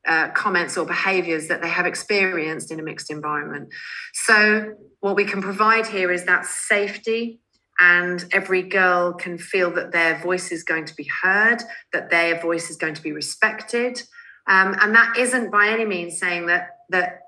Uh, 0.08 0.30
comments 0.30 0.78
or 0.78 0.86
behaviors 0.86 1.48
that 1.48 1.60
they 1.60 1.68
have 1.68 1.84
experienced 1.84 2.70
in 2.72 2.80
a 2.80 2.82
mixed 2.82 3.10
environment. 3.10 3.68
So, 4.14 4.74
what 5.00 5.16
we 5.16 5.26
can 5.26 5.42
provide 5.42 5.86
here 5.86 6.10
is 6.10 6.24
that 6.24 6.46
safety, 6.46 7.40
and 7.78 8.24
every 8.32 8.62
girl 8.62 9.12
can 9.12 9.36
feel 9.36 9.70
that 9.72 9.92
their 9.92 10.18
voice 10.18 10.50
is 10.50 10.64
going 10.64 10.86
to 10.86 10.94
be 10.96 11.06
heard, 11.22 11.62
that 11.92 12.08
their 12.08 12.40
voice 12.40 12.70
is 12.70 12.76
going 12.76 12.94
to 12.94 13.02
be 13.02 13.12
respected. 13.12 14.02
Um, 14.48 14.74
and 14.80 14.94
that 14.94 15.18
isn't 15.18 15.52
by 15.52 15.68
any 15.68 15.84
means 15.84 16.18
saying 16.18 16.46
that 16.46 16.70
that 16.88 17.20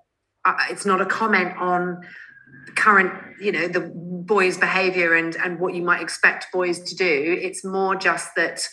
uh, 0.47 0.57
it's 0.71 0.87
not 0.87 1.03
a 1.03 1.07
comment 1.07 1.55
on 1.59 2.01
current, 2.77 3.13
you 3.41 3.53
know, 3.53 3.69
the 3.69 3.93
boys' 3.95 4.57
behaviour 4.57 5.15
and 5.15 5.37
and 5.37 5.61
what 5.61 5.75
you 5.75 5.83
might 5.83 6.01
expect 6.01 6.47
boys 6.51 6.81
to 6.81 6.97
do. 6.97 7.39
It's 7.43 7.63
more 7.63 7.95
just 7.95 8.35
that 8.37 8.67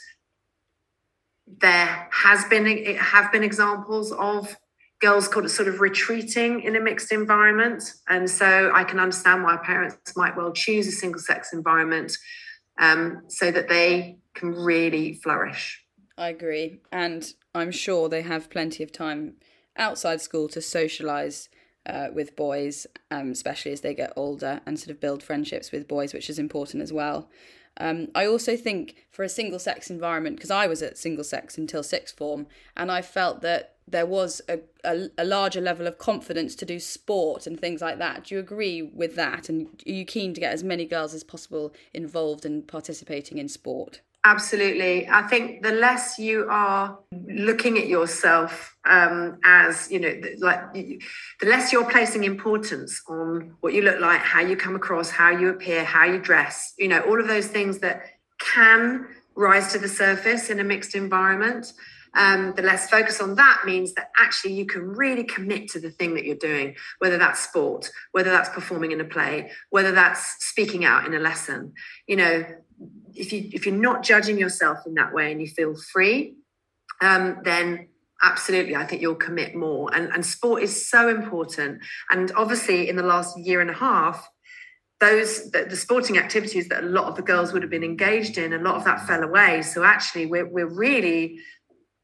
there 1.48 2.08
has 2.12 2.44
been 2.46 2.96
have 2.98 3.32
been 3.32 3.44
examples 3.44 4.12
of 4.12 4.56
girls 5.00 5.28
called 5.28 5.50
sort 5.50 5.68
of 5.68 5.80
retreating 5.80 6.62
in 6.62 6.76
a 6.76 6.80
mixed 6.80 7.12
environment. 7.12 7.84
And 8.10 8.30
so 8.30 8.72
I 8.74 8.84
can 8.84 9.00
understand 9.00 9.44
why 9.44 9.58
parents 9.58 10.16
might 10.16 10.36
well 10.36 10.52
choose 10.52 10.88
a 10.88 10.92
single 10.92 11.22
sex 11.22 11.54
environment 11.54 12.18
um, 12.80 13.24
so 13.28 13.52
that 13.52 13.70
they 13.70 14.18
can 14.34 14.54
really 14.54 15.14
flourish. 15.14 15.84
I 16.18 16.30
agree. 16.30 16.80
And 16.92 17.32
I'm 17.54 17.72
sure 17.72 18.10
they 18.10 18.24
have 18.24 18.50
plenty 18.50 18.84
of 18.84 18.92
time 18.92 19.36
outside 19.76 20.22
school 20.22 20.48
to 20.50 20.60
socialise 20.60 21.48
uh, 21.86 22.08
with 22.14 22.36
boys, 22.36 22.88
um, 23.12 23.32
especially 23.32 23.72
as 23.72 23.82
they 23.82 23.94
get 23.94 24.14
older, 24.16 24.62
and 24.66 24.80
sort 24.80 24.90
of 24.90 25.00
build 25.00 25.22
friendships 25.22 25.72
with 25.72 25.88
boys, 25.88 26.14
which 26.14 26.30
is 26.30 26.40
important 26.40 26.82
as 26.82 26.92
well. 26.92 27.30
Um, 27.80 28.08
I 28.16 28.26
also 28.26 28.58
think 28.58 28.96
for 29.12 29.24
a 29.24 29.30
single 29.30 29.60
sex 29.60 29.90
environment, 29.90 30.38
because 30.38 30.52
I 30.52 30.68
was 30.68 30.82
at 30.82 30.98
single 30.98 31.24
sex 31.24 31.58
until 31.58 31.84
sixth 31.84 32.18
form, 32.18 32.48
and 32.76 32.92
I 32.92 33.02
felt 33.02 33.42
that 33.42 33.76
there 33.88 34.06
was 34.06 34.42
a, 34.50 34.60
a, 34.84 35.08
a, 35.18 35.24
larger 35.24 35.62
level 35.62 35.88
of 35.88 35.98
confidence 35.98 36.56
to 36.56 36.66
do 36.66 36.80
sport 36.80 37.48
and 37.48 37.60
things 37.60 37.82
like 37.82 38.00
that. 38.00 38.26
Do 38.26 38.36
you 38.36 38.40
agree 38.40 38.82
with 38.82 39.16
that? 39.16 39.48
And 39.48 39.68
are 39.88 39.92
you 39.92 40.04
keen 40.04 40.34
to 40.34 40.42
get 40.42 40.54
as 40.54 40.64
many 40.64 40.86
girls 40.86 41.14
as 41.14 41.24
possible 41.24 41.74
involved 41.94 42.46
and 42.46 42.68
participating 42.68 43.38
in 43.38 43.48
sport? 43.48 44.02
Absolutely. 44.24 45.08
I 45.08 45.22
think 45.24 45.64
the 45.64 45.72
less 45.72 46.20
you 46.20 46.48
are 46.50 47.00
looking 47.12 47.78
at 47.78 47.88
yourself 47.88 48.76
um, 48.86 49.40
as, 49.46 49.90
you 49.90 50.00
know, 50.00 50.14
like 50.40 50.74
the 50.74 51.00
less 51.46 51.72
you're 51.72 51.90
placing 51.90 52.26
importance 52.26 53.02
on 53.08 53.56
what 53.62 53.74
you 53.74 53.84
look 53.84 54.02
like, 54.02 54.20
how 54.20 54.42
you 54.42 54.58
come 54.58 54.76
across, 54.76 55.10
how 55.10 55.30
you 55.30 55.50
appear, 55.50 55.86
how 55.86 56.04
you 56.06 56.20
dress, 56.20 56.74
you 56.78 56.90
know, 56.90 57.00
all 57.02 57.22
of 57.22 57.28
those 57.28 57.48
things 57.48 57.80
that 57.80 58.02
can 58.40 59.08
rise 59.36 59.72
to 59.72 59.80
the 59.80 59.88
surface 59.88 60.50
in 60.50 60.60
a 60.60 60.64
mixed 60.64 60.96
environment 60.96 61.72
um, 62.18 62.54
the 62.56 62.64
less 62.64 62.90
focus 62.90 63.22
on 63.22 63.36
that 63.36 63.62
means 63.66 63.94
that 63.94 64.10
actually 64.18 64.54
you 64.54 64.66
can 64.66 64.90
really 64.90 65.24
commit 65.24 65.70
to 65.70 65.80
the 65.80 65.92
thing 65.92 66.16
that 66.16 66.26
you're 66.26 66.36
doing, 66.36 66.76
whether 66.98 67.18
that's 67.18 67.40
sport, 67.40 67.90
whether 68.12 68.32
that's 68.32 68.50
performing 68.50 68.92
in 68.92 69.00
a 69.00 69.06
play, 69.06 69.52
whether 69.70 69.92
that's 69.92 70.44
speaking 70.46 70.84
out 70.84 71.06
in 71.06 71.14
a 71.14 71.20
lesson. 71.20 71.74
You 72.08 72.16
know, 72.16 72.46
if 73.18 73.34
you 73.34 73.50
if 73.54 73.66
you're 73.66 73.76
not 73.76 74.04
judging 74.04 74.38
yourself 74.38 74.80
in 74.86 74.94
that 74.96 75.14
way 75.14 75.32
and 75.32 75.42
you 75.42 75.48
feel 75.48 75.76
free, 75.92 76.36
um, 77.02 77.40
then 77.44 77.90
absolutely 78.24 78.76
i 78.76 78.84
think 78.84 79.02
you'll 79.02 79.16
commit 79.16 79.56
more. 79.56 79.94
And, 79.94 80.12
and 80.12 80.26
sport 80.26 80.64
is 80.64 80.90
so 80.90 81.08
important. 81.08 81.82
And 82.10 82.32
obviously 82.36 82.90
in 82.90 82.96
the 82.96 83.04
last 83.04 83.38
year 83.38 83.62
and 83.62 83.70
a 83.70 83.74
half 83.74 84.28
those 85.00 85.52
the, 85.52 85.66
the, 85.66 85.76
sporting 85.76 86.18
activities 86.18 86.70
that 86.70 86.84
a 86.84 86.88
lot 86.88 87.06
of 87.06 87.16
the 87.16 87.22
girls 87.22 87.54
would 87.54 87.62
have 87.62 87.70
been 87.70 87.84
engaged 87.84 88.38
in 88.38 88.54
a 88.54 88.58
lot 88.58 88.76
of 88.76 88.84
that 88.86 89.06
fell 89.06 89.24
away. 89.24 89.62
So 89.62 89.84
actually 89.84 90.26
we're, 90.26 90.48
we're 90.48 90.74
really 90.74 91.40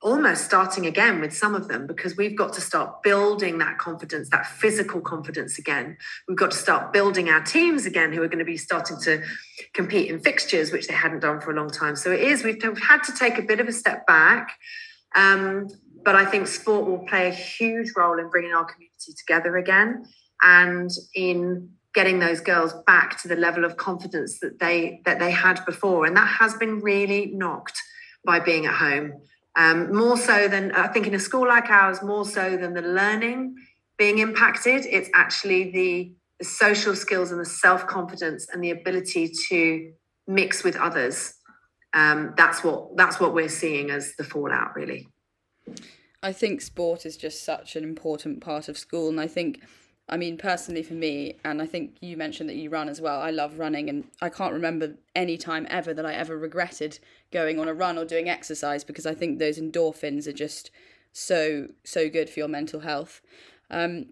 almost 0.03 0.43
starting 0.43 0.86
again 0.86 1.22
with 1.22 1.33
some 1.36 1.55
of 1.55 1.69
them 1.69 1.88
because 1.88 2.17
we've 2.17 2.38
got 2.38 2.51
to 2.51 2.60
start 2.60 3.01
building 3.01 3.57
that 3.57 3.77
confidence, 3.77 4.29
that 4.29 4.45
physical 4.45 5.00
confidence 5.00 5.57
again. 5.57 5.98
We've 6.27 6.38
got 6.38 6.51
to 6.51 6.57
start 6.57 6.91
building 6.91 7.29
our 7.29 7.41
teams 7.41 7.86
again 7.86 8.12
who 8.12 8.22
are 8.22 8.27
going 8.27 8.39
to 8.39 8.45
be 8.45 8.57
starting 8.57 9.00
to 9.03 9.24
compete 9.74 10.12
in 10.12 10.19
fixtures, 10.19 10.74
which 10.74 10.88
they 10.88 10.93
hadn't 10.93 11.22
done 11.22 11.39
for 11.39 11.51
a 11.51 11.55
long 11.55 11.69
time. 11.69 11.95
So 11.95 12.12
it 12.12 12.19
is, 12.19 12.43
we've 12.43 12.62
had 12.62 13.03
to 13.03 13.13
take 13.13 13.38
a 13.38 13.41
bit 13.41 13.62
of 13.62 13.67
a 13.69 13.72
step 13.72 14.05
back. 14.05 14.60
Um, 15.15 15.69
but 16.03 16.15
I 16.15 16.25
think 16.25 16.48
sport 16.48 16.86
will 16.86 17.05
play 17.07 17.29
a 17.29 17.33
huge 17.33 17.91
role 17.95 18.19
in 18.19 18.29
bringing 18.29 18.53
our 18.53 18.65
community 18.65 19.13
together 19.17 19.55
again 19.55 20.05
and 20.41 20.91
in 21.15 21.69
getting 21.93 22.19
those 22.19 22.41
girls 22.41 22.74
back 22.86 23.22
to 23.22 23.29
the 23.29 23.38
level 23.38 23.63
of 23.63 23.77
confidence 23.77 24.39
that 24.39 24.60
they 24.60 25.00
that 25.05 25.19
they 25.19 25.31
had 25.31 25.63
before 25.63 26.05
and 26.05 26.17
that 26.17 26.27
has 26.27 26.55
been 26.55 26.81
really 26.81 27.27
knocked 27.27 27.79
by 28.25 28.39
being 28.39 28.65
at 28.65 28.74
home 28.74 29.13
um, 29.55 29.95
more 29.95 30.17
so 30.17 30.48
than 30.48 30.72
I 30.72 30.88
think 30.88 31.07
in 31.07 31.13
a 31.13 31.19
school 31.19 31.48
like 31.48 31.69
ours, 31.69 32.01
more 32.01 32.25
so 32.25 32.57
than 32.57 32.74
the 32.74 32.81
learning 32.81 33.55
being 33.98 34.19
impacted, 34.19 34.86
it's 34.86 35.10
actually 35.13 35.72
the, 35.72 36.15
the 36.39 36.45
social 36.45 36.95
skills 36.95 37.31
and 37.31 37.39
the 37.39 37.45
self 37.45 37.86
confidence 37.86 38.48
and 38.51 38.63
the 38.63 38.72
ability 38.72 39.31
to 39.50 39.91
mix 40.27 40.63
with 40.63 40.75
others. 40.75 41.36
Um, 41.93 42.33
that's 42.36 42.63
what 42.63 42.98
that's 42.98 43.19
what 43.19 43.36
we're 43.36 43.50
seeing 43.50 43.91
as 43.91 44.15
the 44.17 44.24
fallout, 44.24 44.75
really. 44.75 45.07
I 46.24 46.33
think 46.33 46.62
sport 46.62 47.05
is 47.05 47.17
just 47.17 47.43
such 47.43 47.75
an 47.75 47.83
important 47.83 48.41
part 48.41 48.67
of 48.67 48.77
school, 48.77 49.10
and 49.10 49.19
I 49.19 49.27
think 49.27 49.62
I 50.10 50.17
mean, 50.17 50.38
personally 50.38 50.83
for 50.83 50.95
me, 50.95 51.38
and 51.45 51.62
I 51.62 51.65
think 51.65 51.95
you 52.01 52.17
mentioned 52.17 52.50
that 52.50 52.55
you 52.55 52.69
run 52.69 52.89
as 52.89 53.00
well. 53.00 53.22
I 53.22 53.31
love 53.31 53.57
running, 53.57 53.89
and 53.89 54.03
I 54.22 54.29
can't 54.29 54.53
remember 54.53 54.95
any 55.15 55.38
time 55.38 55.65
ever 55.69 55.93
that 55.93 56.05
I 56.05 56.13
ever 56.13 56.38
regretted 56.38 57.00
going 57.31 57.57
on 57.60 57.67
a 57.67 57.74
run 57.74 57.98
or 57.98 58.05
doing 58.05 58.29
exercise 58.29 58.83
because 58.83 59.05
I 59.05 59.13
think 59.13 59.39
those 59.39 59.57
endorphins 59.57 60.27
are 60.27 60.33
just 60.33 60.72
so 61.13 61.67
so 61.83 62.10
good 62.10 62.29
for 62.29 62.39
your 62.39 62.50
mental 62.50 62.81
health. 62.81 63.22
Um, 63.72 64.07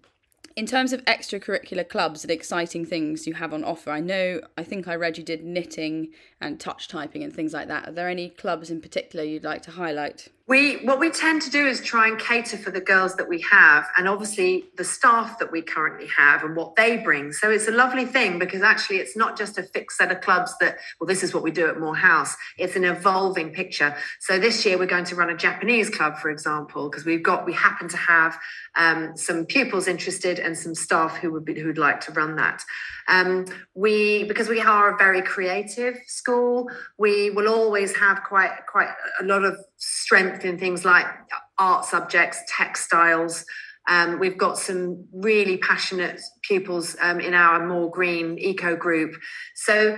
in 0.55 0.65
terms 0.65 0.91
of 0.91 1.03
extracurricular 1.05 1.87
clubs 1.87 2.23
and 2.23 2.31
exciting 2.31 2.85
things 2.85 3.25
you 3.25 3.33
have 3.35 3.53
on 3.53 3.63
offer, 3.63 3.91
I 3.91 3.99
know 3.99 4.41
I 4.57 4.63
think 4.63 4.87
I 4.87 4.95
read 4.95 5.17
you 5.17 5.23
did 5.23 5.43
knitting 5.43 6.09
and 6.39 6.59
touch 6.59 6.87
typing 6.87 7.23
and 7.23 7.33
things 7.33 7.53
like 7.53 7.67
that. 7.67 7.89
Are 7.89 7.91
there 7.91 8.09
any 8.09 8.29
clubs 8.29 8.69
in 8.69 8.81
particular 8.81 9.25
you'd 9.25 9.43
like 9.43 9.61
to 9.63 9.71
highlight? 9.71 10.29
We 10.47 10.77
what 10.85 10.99
we 10.99 11.11
tend 11.11 11.41
to 11.43 11.49
do 11.49 11.65
is 11.65 11.81
try 11.81 12.07
and 12.07 12.19
cater 12.19 12.57
for 12.57 12.71
the 12.71 12.81
girls 12.81 13.15
that 13.15 13.29
we 13.29 13.41
have, 13.51 13.87
and 13.97 14.07
obviously 14.07 14.65
the 14.75 14.83
staff 14.83 15.39
that 15.39 15.51
we 15.51 15.61
currently 15.61 16.07
have 16.17 16.43
and 16.43 16.55
what 16.55 16.75
they 16.75 16.97
bring. 16.97 17.31
So 17.31 17.49
it's 17.51 17.67
a 17.67 17.71
lovely 17.71 18.05
thing 18.05 18.39
because 18.39 18.61
actually 18.61 18.97
it's 18.97 19.15
not 19.15 19.37
just 19.37 19.57
a 19.57 19.63
fixed 19.63 19.97
set 19.97 20.11
of 20.11 20.21
clubs 20.21 20.53
that 20.59 20.77
well 20.99 21.07
this 21.07 21.23
is 21.23 21.33
what 21.33 21.43
we 21.43 21.51
do 21.51 21.67
at 21.67 21.79
More 21.79 21.95
House. 21.95 22.35
It's 22.57 22.75
an 22.75 22.83
evolving 22.83 23.51
picture. 23.51 23.95
So 24.19 24.39
this 24.39 24.65
year 24.65 24.77
we're 24.77 24.87
going 24.87 25.05
to 25.05 25.15
run 25.15 25.29
a 25.29 25.37
Japanese 25.37 25.89
club, 25.89 26.17
for 26.17 26.29
example, 26.29 26.89
because 26.89 27.05
we've 27.05 27.23
got 27.23 27.45
we 27.45 27.53
happen 27.53 27.87
to 27.89 27.97
have 27.97 28.37
um, 28.75 29.15
some 29.15 29.45
pupils 29.45 29.87
interested 29.87 30.39
and 30.39 30.57
some 30.57 30.75
staff 30.75 31.17
who 31.17 31.31
would 31.31 31.45
be 31.45 31.59
who'd 31.59 31.77
like 31.77 32.01
to 32.01 32.11
run 32.11 32.35
that. 32.37 32.63
Um, 33.07 33.45
we 33.73 34.23
because 34.25 34.47
we 34.47 34.61
are 34.61 34.93
a 34.93 34.97
very 34.97 35.21
creative 35.21 35.95
school, 36.07 36.69
we 36.97 37.29
will 37.29 37.47
always 37.47 37.95
have 37.95 38.23
quite 38.23 38.51
quite 38.67 38.89
a 39.19 39.23
lot 39.23 39.43
of 39.43 39.57
strength 39.81 40.45
in 40.45 40.59
things 40.59 40.85
like 40.85 41.07
art 41.57 41.85
subjects, 41.85 42.39
textiles. 42.47 43.43
Um, 43.89 44.19
we've 44.19 44.37
got 44.37 44.59
some 44.59 45.07
really 45.11 45.57
passionate 45.57 46.21
pupils 46.43 46.95
um, 47.01 47.19
in 47.19 47.33
our 47.33 47.67
more 47.67 47.89
Green 47.89 48.37
eco 48.37 48.75
group. 48.75 49.15
So 49.55 49.97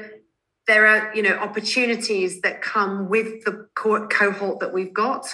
there 0.67 0.87
are, 0.87 1.13
you 1.13 1.21
know, 1.21 1.35
opportunities 1.35 2.41
that 2.41 2.61
come 2.61 3.09
with 3.09 3.43
the 3.43 3.67
co- 3.75 4.07
cohort 4.07 4.61
that 4.61 4.73
we've 4.73 4.93
got. 4.93 5.27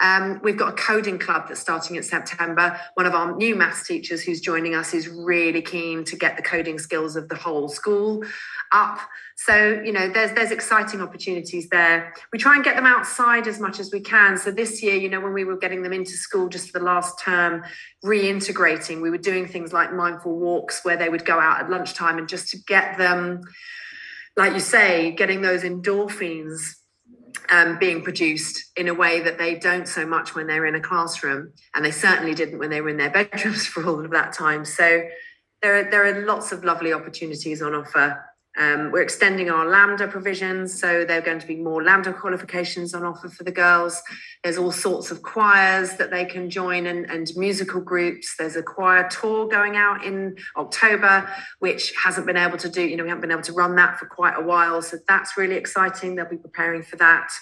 Um, 0.00 0.40
we've 0.42 0.56
got 0.56 0.70
a 0.70 0.76
coding 0.76 1.18
club 1.18 1.48
that's 1.48 1.60
starting 1.60 1.96
in 1.96 2.02
September. 2.02 2.78
One 2.94 3.06
of 3.06 3.14
our 3.14 3.36
new 3.36 3.54
maths 3.54 3.86
teachers 3.86 4.22
who's 4.22 4.40
joining 4.40 4.74
us 4.74 4.92
is 4.92 5.08
really 5.08 5.62
keen 5.62 6.04
to 6.04 6.16
get 6.16 6.36
the 6.36 6.42
coding 6.42 6.78
skills 6.78 7.16
of 7.16 7.28
the 7.28 7.36
whole 7.36 7.68
school 7.68 8.24
up. 8.72 8.98
So, 9.36 9.80
you 9.84 9.92
know, 9.92 10.08
there's 10.08 10.32
there's 10.32 10.50
exciting 10.50 11.00
opportunities 11.00 11.68
there. 11.68 12.14
We 12.32 12.38
try 12.38 12.54
and 12.54 12.64
get 12.64 12.76
them 12.76 12.86
outside 12.86 13.46
as 13.46 13.60
much 13.60 13.78
as 13.78 13.92
we 13.92 14.00
can. 14.00 14.36
So 14.36 14.50
this 14.50 14.82
year, 14.82 14.94
you 14.94 15.08
know, 15.08 15.20
when 15.20 15.32
we 15.32 15.44
were 15.44 15.56
getting 15.56 15.82
them 15.82 15.92
into 15.92 16.12
school 16.12 16.48
just 16.48 16.70
for 16.70 16.78
the 16.78 16.84
last 16.84 17.20
term, 17.20 17.62
reintegrating, 18.04 19.00
we 19.00 19.10
were 19.10 19.18
doing 19.18 19.46
things 19.46 19.72
like 19.72 19.92
mindful 19.92 20.36
walks 20.36 20.84
where 20.84 20.96
they 20.96 21.08
would 21.08 21.24
go 21.24 21.38
out 21.38 21.60
at 21.60 21.70
lunchtime 21.70 22.18
and 22.18 22.28
just 22.28 22.48
to 22.50 22.58
get 22.66 22.98
them, 22.98 23.42
like 24.36 24.52
you 24.54 24.60
say, 24.60 25.12
getting 25.12 25.42
those 25.42 25.62
endorphins 25.62 26.76
um, 27.50 27.78
being 27.78 28.02
produced 28.02 28.72
in 28.76 28.88
a 28.88 28.94
way 28.94 29.20
that 29.20 29.38
they 29.38 29.54
don't 29.56 29.88
so 29.88 30.06
much 30.06 30.34
when 30.34 30.46
they're 30.46 30.66
in 30.66 30.74
a 30.74 30.80
classroom, 30.80 31.52
and 31.74 31.84
they 31.84 31.90
certainly 31.90 32.34
didn't 32.34 32.58
when 32.58 32.70
they 32.70 32.80
were 32.80 32.88
in 32.88 32.96
their 32.96 33.10
bedrooms 33.32 33.66
for 33.66 33.84
all 33.86 34.04
of 34.04 34.10
that 34.10 34.32
time. 34.32 34.64
So 34.64 35.02
there 35.62 35.76
are, 35.76 35.90
there 35.90 36.06
are 36.06 36.26
lots 36.26 36.52
of 36.52 36.64
lovely 36.64 36.92
opportunities 36.92 37.62
on 37.62 37.74
offer 37.74 38.22
um, 38.56 38.92
we're 38.92 39.02
extending 39.02 39.50
our 39.50 39.66
LAMDA 39.66 40.10
provisions, 40.10 40.78
so 40.78 41.04
there 41.04 41.18
are 41.18 41.24
going 41.24 41.40
to 41.40 41.46
be 41.46 41.56
more 41.56 41.82
LAMDA 41.82 42.18
qualifications 42.20 42.94
on 42.94 43.04
offer 43.04 43.28
for 43.28 43.42
the 43.42 43.50
girls. 43.50 44.00
There's 44.44 44.58
all 44.58 44.70
sorts 44.70 45.10
of 45.10 45.22
choirs 45.22 45.94
that 45.96 46.12
they 46.12 46.24
can 46.24 46.48
join 46.48 46.86
and, 46.86 47.10
and 47.10 47.28
musical 47.36 47.80
groups. 47.80 48.36
There's 48.36 48.54
a 48.54 48.62
choir 48.62 49.08
tour 49.08 49.48
going 49.48 49.76
out 49.76 50.04
in 50.04 50.36
October, 50.56 51.28
which 51.58 51.92
hasn't 52.00 52.26
been 52.26 52.36
able 52.36 52.58
to 52.58 52.68
do, 52.68 52.82
you 52.82 52.96
know, 52.96 53.02
we 53.02 53.08
haven't 53.08 53.22
been 53.22 53.32
able 53.32 53.42
to 53.42 53.52
run 53.52 53.74
that 53.74 53.98
for 53.98 54.06
quite 54.06 54.34
a 54.36 54.42
while. 54.42 54.80
So 54.82 54.98
that's 55.08 55.36
really 55.36 55.56
exciting. 55.56 56.14
They'll 56.14 56.26
be 56.26 56.36
preparing 56.36 56.84
for 56.84 56.96
that. 56.96 57.32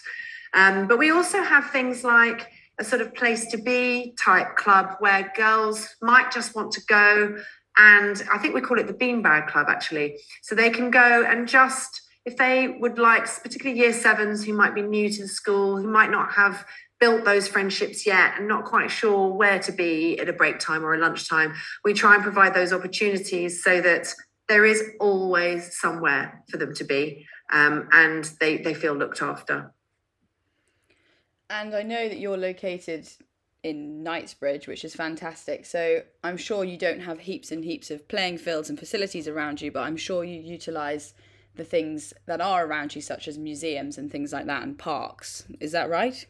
Um, 0.55 0.89
but 0.89 0.99
we 0.99 1.11
also 1.11 1.43
have 1.43 1.71
things 1.71 2.05
like 2.05 2.51
a 2.79 2.85
sort 2.85 3.03
of 3.03 3.15
place 3.15 3.51
to 3.51 3.59
be 3.59 4.15
type 4.19 4.57
club 4.57 4.97
where 5.01 5.31
girls 5.37 5.95
might 6.01 6.33
just 6.33 6.55
want 6.55 6.73
to 6.73 6.81
go 6.87 7.37
and 7.79 8.23
I 8.31 8.39
think 8.39 8.55
we 8.55 8.61
call 8.61 8.79
it 8.79 8.87
the 8.87 8.95
Beanbag 8.95 9.49
Club 9.49 9.67
actually. 9.69 10.19
So 10.43 10.55
they 10.55 10.71
can 10.71 10.91
go 10.91 11.25
and 11.25 11.49
just, 11.49 12.03
if 12.25 12.37
they 12.37 12.69
would 12.69 12.99
like, 12.99 13.27
particularly 13.43 13.79
year 13.79 13.93
sevens 13.93 14.45
who 14.45 14.53
might 14.53 14.75
be 14.75 14.83
new 14.83 15.11
to 15.11 15.23
the 15.23 15.29
school, 15.29 15.77
who 15.77 15.89
might 15.89 16.11
not 16.11 16.33
have 16.33 16.65
built 17.01 17.25
those 17.25 17.49
friendships 17.49 18.07
yet 18.07 18.35
and 18.39 18.47
not 18.47 18.65
quite 18.65 18.91
sure 18.91 19.33
where 19.33 19.59
to 19.59 19.73
be 19.73 20.19
at 20.21 20.29
a 20.29 20.33
break 20.33 20.59
time 20.59 20.85
or 20.85 20.95
a 20.95 20.99
lunchtime, 20.99 21.55
we 21.85 21.93
try 21.93 22.15
and 22.15 22.23
provide 22.23 22.55
those 22.55 22.73
opportunities 22.73 23.65
so 23.65 23.81
that 23.81 24.07
there 24.49 24.65
is 24.65 24.83
always 25.01 25.77
somewhere 25.79 26.45
for 26.49 26.59
them 26.59 26.75
to 26.75 26.85
be 26.85 27.27
um, 27.53 27.89
and 27.93 28.25
they, 28.39 28.59
they 28.59 28.75
feel 28.75 28.95
looked 28.95 29.23
after. 29.23 29.73
And 31.51 31.75
I 31.75 31.83
know 31.83 32.09
that 32.09 32.19
you're 32.19 32.39
located 32.39 33.09
in 33.63 34.03
Knightsbridge, 34.03 34.67
which 34.67 34.85
is 34.85 34.95
fantastic. 34.95 35.65
So 35.65 36.03
I'm 36.25 36.37
sure 36.37 36.65
you 36.65 36.77
don't 36.77 37.01
have 37.01 37.21
heaps 37.21 37.53
and 37.53 37.65
heaps 37.65 37.91
of 37.91 38.09
playing 38.09 38.39
fields 38.39 38.69
and 38.69 38.79
facilities 38.79 39.29
around 39.29 39.61
you, 39.61 39.71
but 39.71 39.85
I'm 39.85 39.97
sure 39.97 40.25
you 40.25 40.41
utilise 40.41 41.15
the 41.55 41.65
things 41.65 42.13
that 42.27 42.41
are 42.41 42.67
around 42.67 42.95
you, 42.97 43.03
such 43.03 43.29
as 43.29 43.39
museums 43.39 43.99
and 43.99 44.11
things 44.11 44.33
like 44.33 44.47
that, 44.47 44.63
and 44.63 44.79
parks. 44.79 45.45
Is 45.61 45.73
that 45.73 45.91
right? 45.91 46.27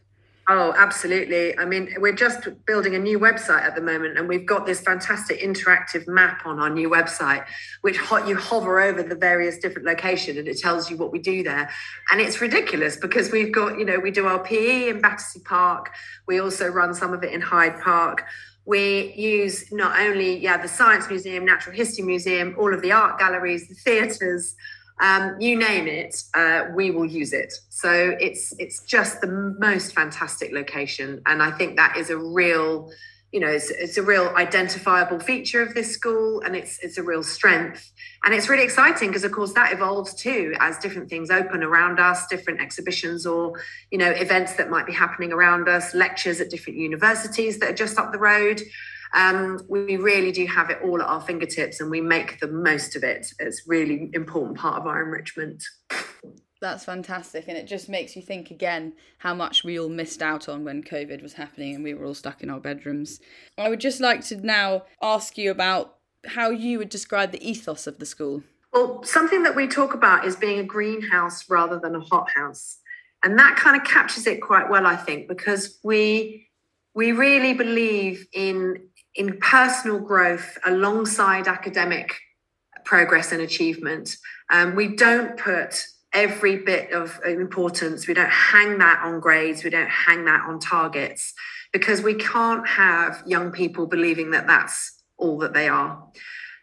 Oh, 0.48 0.74
absolutely. 0.76 1.56
I 1.56 1.64
mean, 1.64 1.94
we're 1.98 2.14
just 2.14 2.48
building 2.66 2.96
a 2.96 2.98
new 2.98 3.20
website 3.20 3.62
at 3.62 3.76
the 3.76 3.80
moment, 3.80 4.18
and 4.18 4.28
we've 4.28 4.44
got 4.44 4.66
this 4.66 4.80
fantastic 4.80 5.40
interactive 5.40 6.08
map 6.08 6.44
on 6.44 6.58
our 6.58 6.68
new 6.68 6.90
website, 6.90 7.44
which 7.82 7.96
you 8.26 8.36
hover 8.36 8.80
over 8.80 9.04
the 9.04 9.14
various 9.14 9.58
different 9.58 9.86
locations 9.86 10.38
and 10.38 10.48
it 10.48 10.58
tells 10.58 10.90
you 10.90 10.96
what 10.96 11.12
we 11.12 11.20
do 11.20 11.44
there. 11.44 11.70
And 12.10 12.20
it's 12.20 12.40
ridiculous 12.40 12.96
because 12.96 13.30
we've 13.30 13.52
got, 13.52 13.78
you 13.78 13.84
know, 13.84 14.00
we 14.00 14.10
do 14.10 14.26
our 14.26 14.40
PE 14.40 14.88
in 14.88 15.00
Battersea 15.00 15.40
Park, 15.44 15.92
we 16.26 16.40
also 16.40 16.68
run 16.68 16.92
some 16.92 17.12
of 17.12 17.22
it 17.22 17.32
in 17.32 17.40
Hyde 17.40 17.80
Park. 17.80 18.24
We 18.64 19.12
use 19.14 19.72
not 19.72 19.98
only, 20.00 20.38
yeah, 20.38 20.56
the 20.60 20.68
Science 20.68 21.08
Museum, 21.08 21.44
Natural 21.44 21.74
History 21.74 22.04
Museum, 22.04 22.56
all 22.58 22.74
of 22.74 22.82
the 22.82 22.92
art 22.92 23.18
galleries, 23.18 23.68
the 23.68 23.74
theatres, 23.74 24.56
um, 25.02 25.38
you 25.40 25.58
name 25.58 25.88
it, 25.88 26.22
uh, 26.32 26.66
we 26.74 26.92
will 26.92 27.04
use 27.04 27.32
it. 27.32 27.52
So 27.70 28.16
it's 28.20 28.54
it's 28.58 28.84
just 28.84 29.20
the 29.20 29.26
most 29.58 29.94
fantastic 29.94 30.52
location, 30.52 31.20
and 31.26 31.42
I 31.42 31.50
think 31.50 31.76
that 31.76 31.96
is 31.96 32.08
a 32.10 32.16
real, 32.16 32.92
you 33.32 33.40
know, 33.40 33.48
it's, 33.48 33.68
it's 33.70 33.96
a 33.96 34.02
real 34.02 34.28
identifiable 34.36 35.18
feature 35.18 35.60
of 35.60 35.74
this 35.74 35.90
school, 35.90 36.40
and 36.42 36.54
it's 36.54 36.78
it's 36.84 36.98
a 36.98 37.02
real 37.02 37.24
strength, 37.24 37.92
and 38.24 38.32
it's 38.32 38.48
really 38.48 38.62
exciting 38.62 39.08
because 39.08 39.24
of 39.24 39.32
course 39.32 39.52
that 39.54 39.72
evolves 39.72 40.14
too 40.14 40.54
as 40.60 40.78
different 40.78 41.10
things 41.10 41.32
open 41.32 41.64
around 41.64 41.98
us, 41.98 42.28
different 42.28 42.60
exhibitions 42.60 43.26
or 43.26 43.60
you 43.90 43.98
know 43.98 44.10
events 44.10 44.54
that 44.54 44.70
might 44.70 44.86
be 44.86 44.92
happening 44.92 45.32
around 45.32 45.68
us, 45.68 45.94
lectures 45.94 46.40
at 46.40 46.48
different 46.48 46.78
universities 46.78 47.58
that 47.58 47.70
are 47.70 47.74
just 47.74 47.98
up 47.98 48.12
the 48.12 48.18
road. 48.18 48.62
Um, 49.14 49.60
we 49.68 49.96
really 49.96 50.32
do 50.32 50.46
have 50.46 50.70
it 50.70 50.78
all 50.82 51.00
at 51.02 51.08
our 51.08 51.20
fingertips 51.20 51.80
and 51.80 51.90
we 51.90 52.00
make 52.00 52.40
the 52.40 52.48
most 52.48 52.96
of 52.96 53.04
it. 53.04 53.32
It's 53.38 53.62
really 53.66 54.10
important 54.14 54.56
part 54.56 54.80
of 54.80 54.86
our 54.86 55.02
enrichment. 55.02 55.62
That's 56.62 56.84
fantastic. 56.84 57.46
And 57.48 57.58
it 57.58 57.66
just 57.66 57.88
makes 57.88 58.14
you 58.14 58.22
think 58.22 58.50
again 58.50 58.94
how 59.18 59.34
much 59.34 59.64
we 59.64 59.78
all 59.78 59.88
missed 59.88 60.22
out 60.22 60.48
on 60.48 60.64
when 60.64 60.82
COVID 60.82 61.20
was 61.20 61.34
happening 61.34 61.74
and 61.74 61.84
we 61.84 61.92
were 61.92 62.06
all 62.06 62.14
stuck 62.14 62.42
in 62.42 62.48
our 62.48 62.60
bedrooms. 62.60 63.20
I 63.58 63.68
would 63.68 63.80
just 63.80 64.00
like 64.00 64.24
to 64.26 64.36
now 64.36 64.84
ask 65.02 65.36
you 65.36 65.50
about 65.50 65.96
how 66.24 66.50
you 66.50 66.78
would 66.78 66.88
describe 66.88 67.32
the 67.32 67.46
ethos 67.46 67.88
of 67.88 67.98
the 67.98 68.06
school. 68.06 68.44
Well, 68.72 69.02
something 69.02 69.42
that 69.42 69.56
we 69.56 69.66
talk 69.66 69.92
about 69.92 70.24
is 70.24 70.36
being 70.36 70.60
a 70.60 70.64
greenhouse 70.64 71.50
rather 71.50 71.80
than 71.80 71.96
a 71.96 72.00
hothouse. 72.00 72.78
And 73.24 73.38
that 73.38 73.56
kind 73.56 73.76
of 73.76 73.84
captures 73.84 74.26
it 74.26 74.40
quite 74.40 74.70
well, 74.70 74.86
I 74.86 74.96
think, 74.96 75.28
because 75.28 75.78
we 75.82 76.48
we 76.94 77.12
really 77.12 77.54
believe 77.54 78.26
in 78.32 78.88
in 79.14 79.38
personal 79.38 79.98
growth 79.98 80.58
alongside 80.64 81.46
academic 81.46 82.16
progress 82.84 83.32
and 83.32 83.40
achievement. 83.40 84.16
Um, 84.50 84.74
we 84.74 84.96
don't 84.96 85.36
put 85.36 85.84
every 86.12 86.56
bit 86.56 86.92
of 86.92 87.18
importance, 87.24 88.06
we 88.06 88.14
don't 88.14 88.30
hang 88.30 88.78
that 88.78 89.00
on 89.02 89.20
grades, 89.20 89.64
we 89.64 89.70
don't 89.70 89.88
hang 89.88 90.24
that 90.26 90.42
on 90.46 90.58
targets, 90.58 91.32
because 91.72 92.02
we 92.02 92.14
can't 92.14 92.66
have 92.66 93.22
young 93.26 93.50
people 93.50 93.86
believing 93.86 94.30
that 94.32 94.46
that's 94.46 95.02
all 95.16 95.38
that 95.38 95.54
they 95.54 95.68
are. 95.68 96.06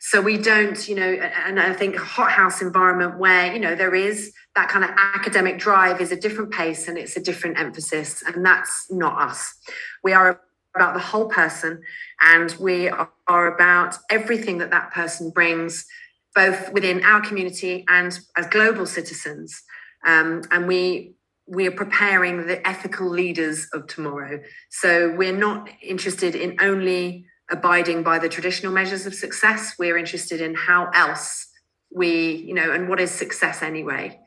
So 0.02 0.22
we 0.22 0.38
don't, 0.38 0.88
you 0.88 0.96
know, 0.96 1.12
and 1.46 1.60
I 1.60 1.74
think 1.74 1.96
hothouse 1.98 2.62
environment 2.62 3.20
where, 3.20 3.52
you 3.52 3.60
know, 3.60 3.76
there 3.76 3.96
is 3.96 4.34
that 4.56 4.70
kind 4.70 4.86
of 4.86 4.92
academic 4.98 5.60
drive 5.60 6.00
is 6.00 6.12
a 6.12 6.16
different 6.16 6.52
pace 6.52 6.88
and 6.88 6.98
it's 6.98 7.18
a 7.18 7.22
different 7.22 7.60
emphasis. 7.60 8.24
And 8.26 8.46
that's 8.46 8.90
not 8.90 9.22
us. 9.22 9.54
We 10.02 10.14
are 10.14 10.40
about 10.80 10.94
the 10.94 11.00
whole 11.00 11.28
person 11.28 11.82
and 12.22 12.56
we 12.60 12.90
are 12.90 13.54
about 13.54 13.98
everything 14.10 14.60
that 14.60 14.72
that 14.72 14.92
person 14.92 15.30
brings 15.30 15.86
both 16.34 16.72
within 16.72 17.04
our 17.04 17.20
community 17.20 17.84
and 17.90 18.18
as 18.38 18.48
global 18.48 18.86
citizens. 18.86 19.62
Um, 20.06 20.44
and 20.52 20.68
we 20.68 21.16
we 21.48 21.68
are 21.68 21.72
preparing 21.72 22.46
the 22.46 22.66
ethical 22.66 23.10
leaders 23.10 23.68
of 23.74 23.88
tomorrow. 23.88 24.40
So 24.70 25.16
we're 25.18 25.36
not 25.36 25.68
interested 25.82 26.36
in 26.36 26.56
only 26.62 27.26
abiding 27.50 28.04
by 28.04 28.20
the 28.20 28.30
traditional 28.30 28.72
measures 28.72 29.08
of 29.08 29.16
success. 29.16 29.74
We're 29.80 29.98
interested 29.98 30.40
in 30.40 30.54
how 30.54 30.92
else 30.94 31.48
we 31.94 32.36
you 32.48 32.54
know 32.54 32.72
and 32.72 32.88
what 32.88 33.00
is 33.02 33.12
success 33.12 33.62
anyway? 33.62 34.20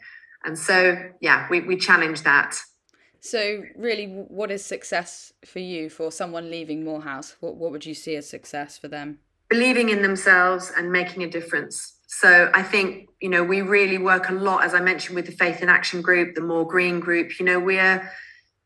And 0.45 0.59
so 0.59 0.99
yeah 1.21 1.47
we, 1.49 1.61
we 1.61 1.77
challenge 1.77 2.23
that 2.23 2.59
so, 3.25 3.63
really, 3.77 4.07
what 4.07 4.51
is 4.51 4.65
success 4.65 5.33
for 5.45 5.61
you 5.61 5.89
for 5.89 6.11
someone 6.11 6.51
leaving 6.51 6.85
More 6.85 7.03
House? 7.03 7.37
What, 7.39 7.55
what 7.55 7.71
would 7.71 7.87
you 7.87 7.95
see 7.95 8.17
as 8.17 8.29
success 8.29 8.77
for 8.77 8.89
them? 8.89 9.21
Believing 9.49 9.91
in 9.91 10.03
themselves 10.03 10.73
and 10.77 10.91
making 10.91 11.23
a 11.23 11.31
difference. 11.31 11.99
So, 12.09 12.51
I 12.53 12.65
think, 12.65 13.11
you 13.21 13.29
know, 13.29 13.45
we 13.45 13.63
really 13.63 13.97
work 13.97 14.29
a 14.29 14.33
lot, 14.33 14.65
as 14.65 14.75
I 14.75 14.81
mentioned, 14.81 15.15
with 15.15 15.27
the 15.27 15.33
Faith 15.33 15.63
in 15.63 15.69
Action 15.69 16.03
group, 16.03 16.35
the 16.35 16.41
More 16.41 16.67
Green 16.67 16.99
group. 16.99 17.39
You 17.39 17.47
know, 17.47 17.61
we're, 17.61 18.11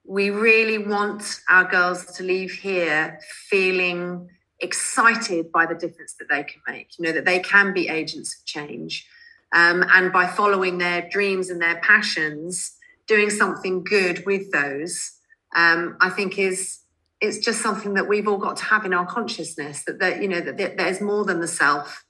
we 0.06 0.30
really 0.30 0.78
want 0.78 1.40
our 1.50 1.64
girls 1.64 2.06
to 2.16 2.22
leave 2.22 2.52
here 2.52 3.20
feeling 3.50 4.30
excited 4.60 5.52
by 5.52 5.66
the 5.66 5.74
difference 5.74 6.14
that 6.14 6.30
they 6.30 6.44
can 6.44 6.62
make, 6.66 6.98
you 6.98 7.04
know, 7.04 7.12
that 7.12 7.26
they 7.26 7.40
can 7.40 7.74
be 7.74 7.88
agents 7.88 8.38
of 8.38 8.46
change. 8.46 9.06
Um, 9.54 9.84
and 9.90 10.10
by 10.14 10.26
following 10.26 10.78
their 10.78 11.06
dreams 11.10 11.50
and 11.50 11.60
their 11.60 11.78
passions, 11.80 12.72
doing 13.06 13.30
something 13.30 13.84
good 13.84 14.24
with 14.26 14.50
those, 14.52 15.12
um, 15.54 15.96
I 16.00 16.10
think 16.10 16.38
is 16.38 16.80
it's 17.20 17.38
just 17.38 17.62
something 17.62 17.94
that 17.94 18.08
we've 18.08 18.28
all 18.28 18.36
got 18.36 18.58
to 18.58 18.64
have 18.64 18.84
in 18.84 18.92
our 18.92 19.06
consciousness 19.06 19.84
that 19.84 19.98
that 20.00 20.20
you 20.22 20.28
know 20.28 20.40
that, 20.40 20.76
there's 20.76 21.00
more 21.00 21.24
than 21.24 21.40
the 21.40 21.48
self, 21.48 22.04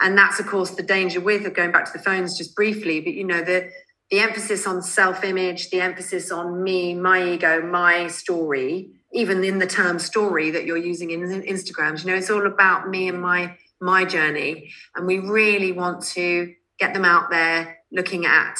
and 0.00 0.16
that's 0.16 0.38
of 0.38 0.46
course 0.46 0.70
the 0.70 0.82
danger 0.82 1.20
with 1.20 1.52
going 1.54 1.72
back 1.72 1.86
to 1.86 1.92
the 1.92 2.04
phones 2.04 2.38
just 2.38 2.54
briefly. 2.54 3.00
But 3.00 3.14
you 3.14 3.24
know 3.24 3.42
the 3.42 3.70
the 4.10 4.20
emphasis 4.20 4.66
on 4.66 4.82
self-image, 4.82 5.70
the 5.70 5.80
emphasis 5.80 6.30
on 6.30 6.62
me, 6.62 6.94
my 6.94 7.32
ego, 7.32 7.62
my 7.62 8.06
story, 8.06 8.90
even 9.12 9.42
in 9.42 9.58
the 9.58 9.66
term 9.66 9.98
story 9.98 10.50
that 10.50 10.66
you're 10.66 10.76
using 10.76 11.10
in 11.10 11.22
Instagrams, 11.42 12.04
you 12.04 12.10
know, 12.10 12.16
it's 12.16 12.30
all 12.30 12.46
about 12.46 12.88
me 12.88 13.08
and 13.08 13.20
my 13.20 13.56
my 13.80 14.04
journey, 14.04 14.70
and 14.94 15.06
we 15.06 15.18
really 15.18 15.72
want 15.72 16.02
to 16.02 16.54
get 16.78 16.94
them 16.94 17.04
out 17.04 17.30
there 17.30 17.78
looking 17.92 18.26
at 18.26 18.56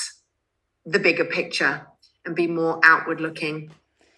the 0.87 0.99
bigger 0.99 1.25
picture 1.25 1.87
and 2.25 2.35
be 2.35 2.47
more 2.47 2.81
outward 2.83 3.21
looking. 3.21 3.71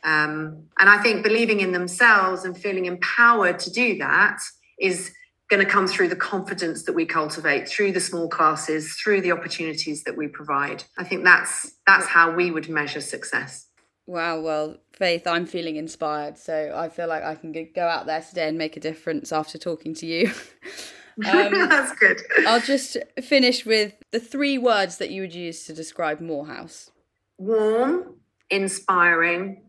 Um, 0.05 0.65
and 0.79 0.89
I 0.89 1.03
think 1.03 1.23
believing 1.23 1.61
in 1.61 1.73
themselves 1.73 2.45
and 2.45 2.57
feeling 2.57 2.87
empowered 2.87 3.59
to 3.61 3.71
do 3.71 3.99
that 3.99 4.39
is 4.79 5.13
going 5.49 5.65
to 5.65 5.71
come 5.71 5.87
through 5.87 6.09
the 6.09 6.17
confidence 6.17 6.85
that 6.85 6.93
we 6.93 7.07
cultivate 7.07 7.69
through 7.69 7.93
the 7.93 8.01
small 8.01 8.29
classes 8.29 8.95
through 9.03 9.21
the 9.21 9.33
opportunities 9.33 10.05
that 10.05 10.17
we 10.17 10.29
provide. 10.29 10.85
I 10.99 11.05
think 11.05 11.25
that's 11.25 11.73
that's 11.87 12.07
how 12.07 12.33
we 12.33 12.51
would 12.51 12.69
measure 12.69 13.01
success. 13.01 13.67
Wow 14.07 14.41
well 14.41 14.77
faith 14.93 15.27
i'm 15.27 15.47
feeling 15.47 15.77
inspired 15.77 16.39
so 16.39 16.73
i 16.75 16.89
feel 16.89 17.07
like 17.09 17.23
i 17.23 17.35
can 17.35 17.53
go 17.75 17.87
out 17.87 18.07
there 18.07 18.23
today 18.23 18.49
and 18.49 18.57
make 18.57 18.77
a 18.77 18.81
difference 18.81 19.31
after 19.31 19.59
talking 19.59 19.95
to 19.95 20.07
you 20.07 20.33
um, 21.25 21.53
that's 21.69 21.99
good 21.99 22.21
i'll 22.47 22.61
just 22.61 22.97
finish 23.23 23.65
with 23.65 23.95
the 24.13 24.21
three 24.21 24.59
words 24.59 24.99
that 24.99 25.11
you 25.11 25.23
would 25.23 25.35
use 25.35 25.65
to 25.65 25.73
describe 25.73 26.21
More 26.21 26.47
House 26.47 26.91
warm 27.39 28.17
inspiring 28.51 29.63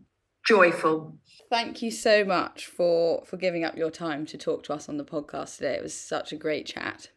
joyful 0.46 1.18
thank 1.50 1.82
you 1.82 1.90
so 1.90 2.24
much 2.24 2.66
for 2.66 3.24
for 3.24 3.36
giving 3.36 3.64
up 3.64 3.76
your 3.76 3.90
time 3.90 4.26
to 4.26 4.38
talk 4.38 4.62
to 4.64 4.72
us 4.72 4.88
on 4.88 4.96
the 4.96 5.04
podcast 5.04 5.56
today. 5.56 5.74
It 5.74 5.82
was 5.82 5.94
such 5.94 6.32
a 6.32 6.36
great 6.36 6.66
chat. 6.66 7.08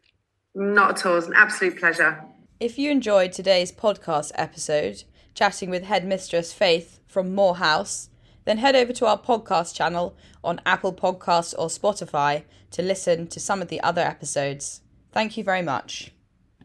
Not 0.54 1.00
at 1.00 1.06
all. 1.06 1.18
It's 1.18 1.28
an 1.28 1.34
absolute 1.36 1.80
pleasure. 1.80 2.24
If 2.60 2.78
you 2.78 2.92
enjoyed 2.92 3.32
today's 3.32 3.72
podcast 3.72 4.32
episode, 4.36 5.04
chatting 5.34 5.70
with 5.70 5.84
headmistress 5.84 6.54
Faith 6.54 7.00
from 7.08 7.34
More 7.34 7.56
House, 7.56 8.10
then 8.46 8.58
head 8.58 8.76
over 8.76 8.94
to 8.94 9.06
our 9.06 9.20
podcast 9.20 9.76
channel 9.76 10.16
on 10.44 10.62
Apple 10.66 10.94
Podcasts 10.94 11.54
or 11.58 11.68
Spotify 11.68 12.44
to 12.72 12.82
listen 12.82 13.28
to 13.28 13.40
some 13.40 13.62
of 13.62 13.68
the 13.68 13.82
other 13.82 14.02
episodes. 14.02 14.82
Thank 15.12 15.38
you 15.38 15.44
very 15.44 15.62
much. 15.62 16.12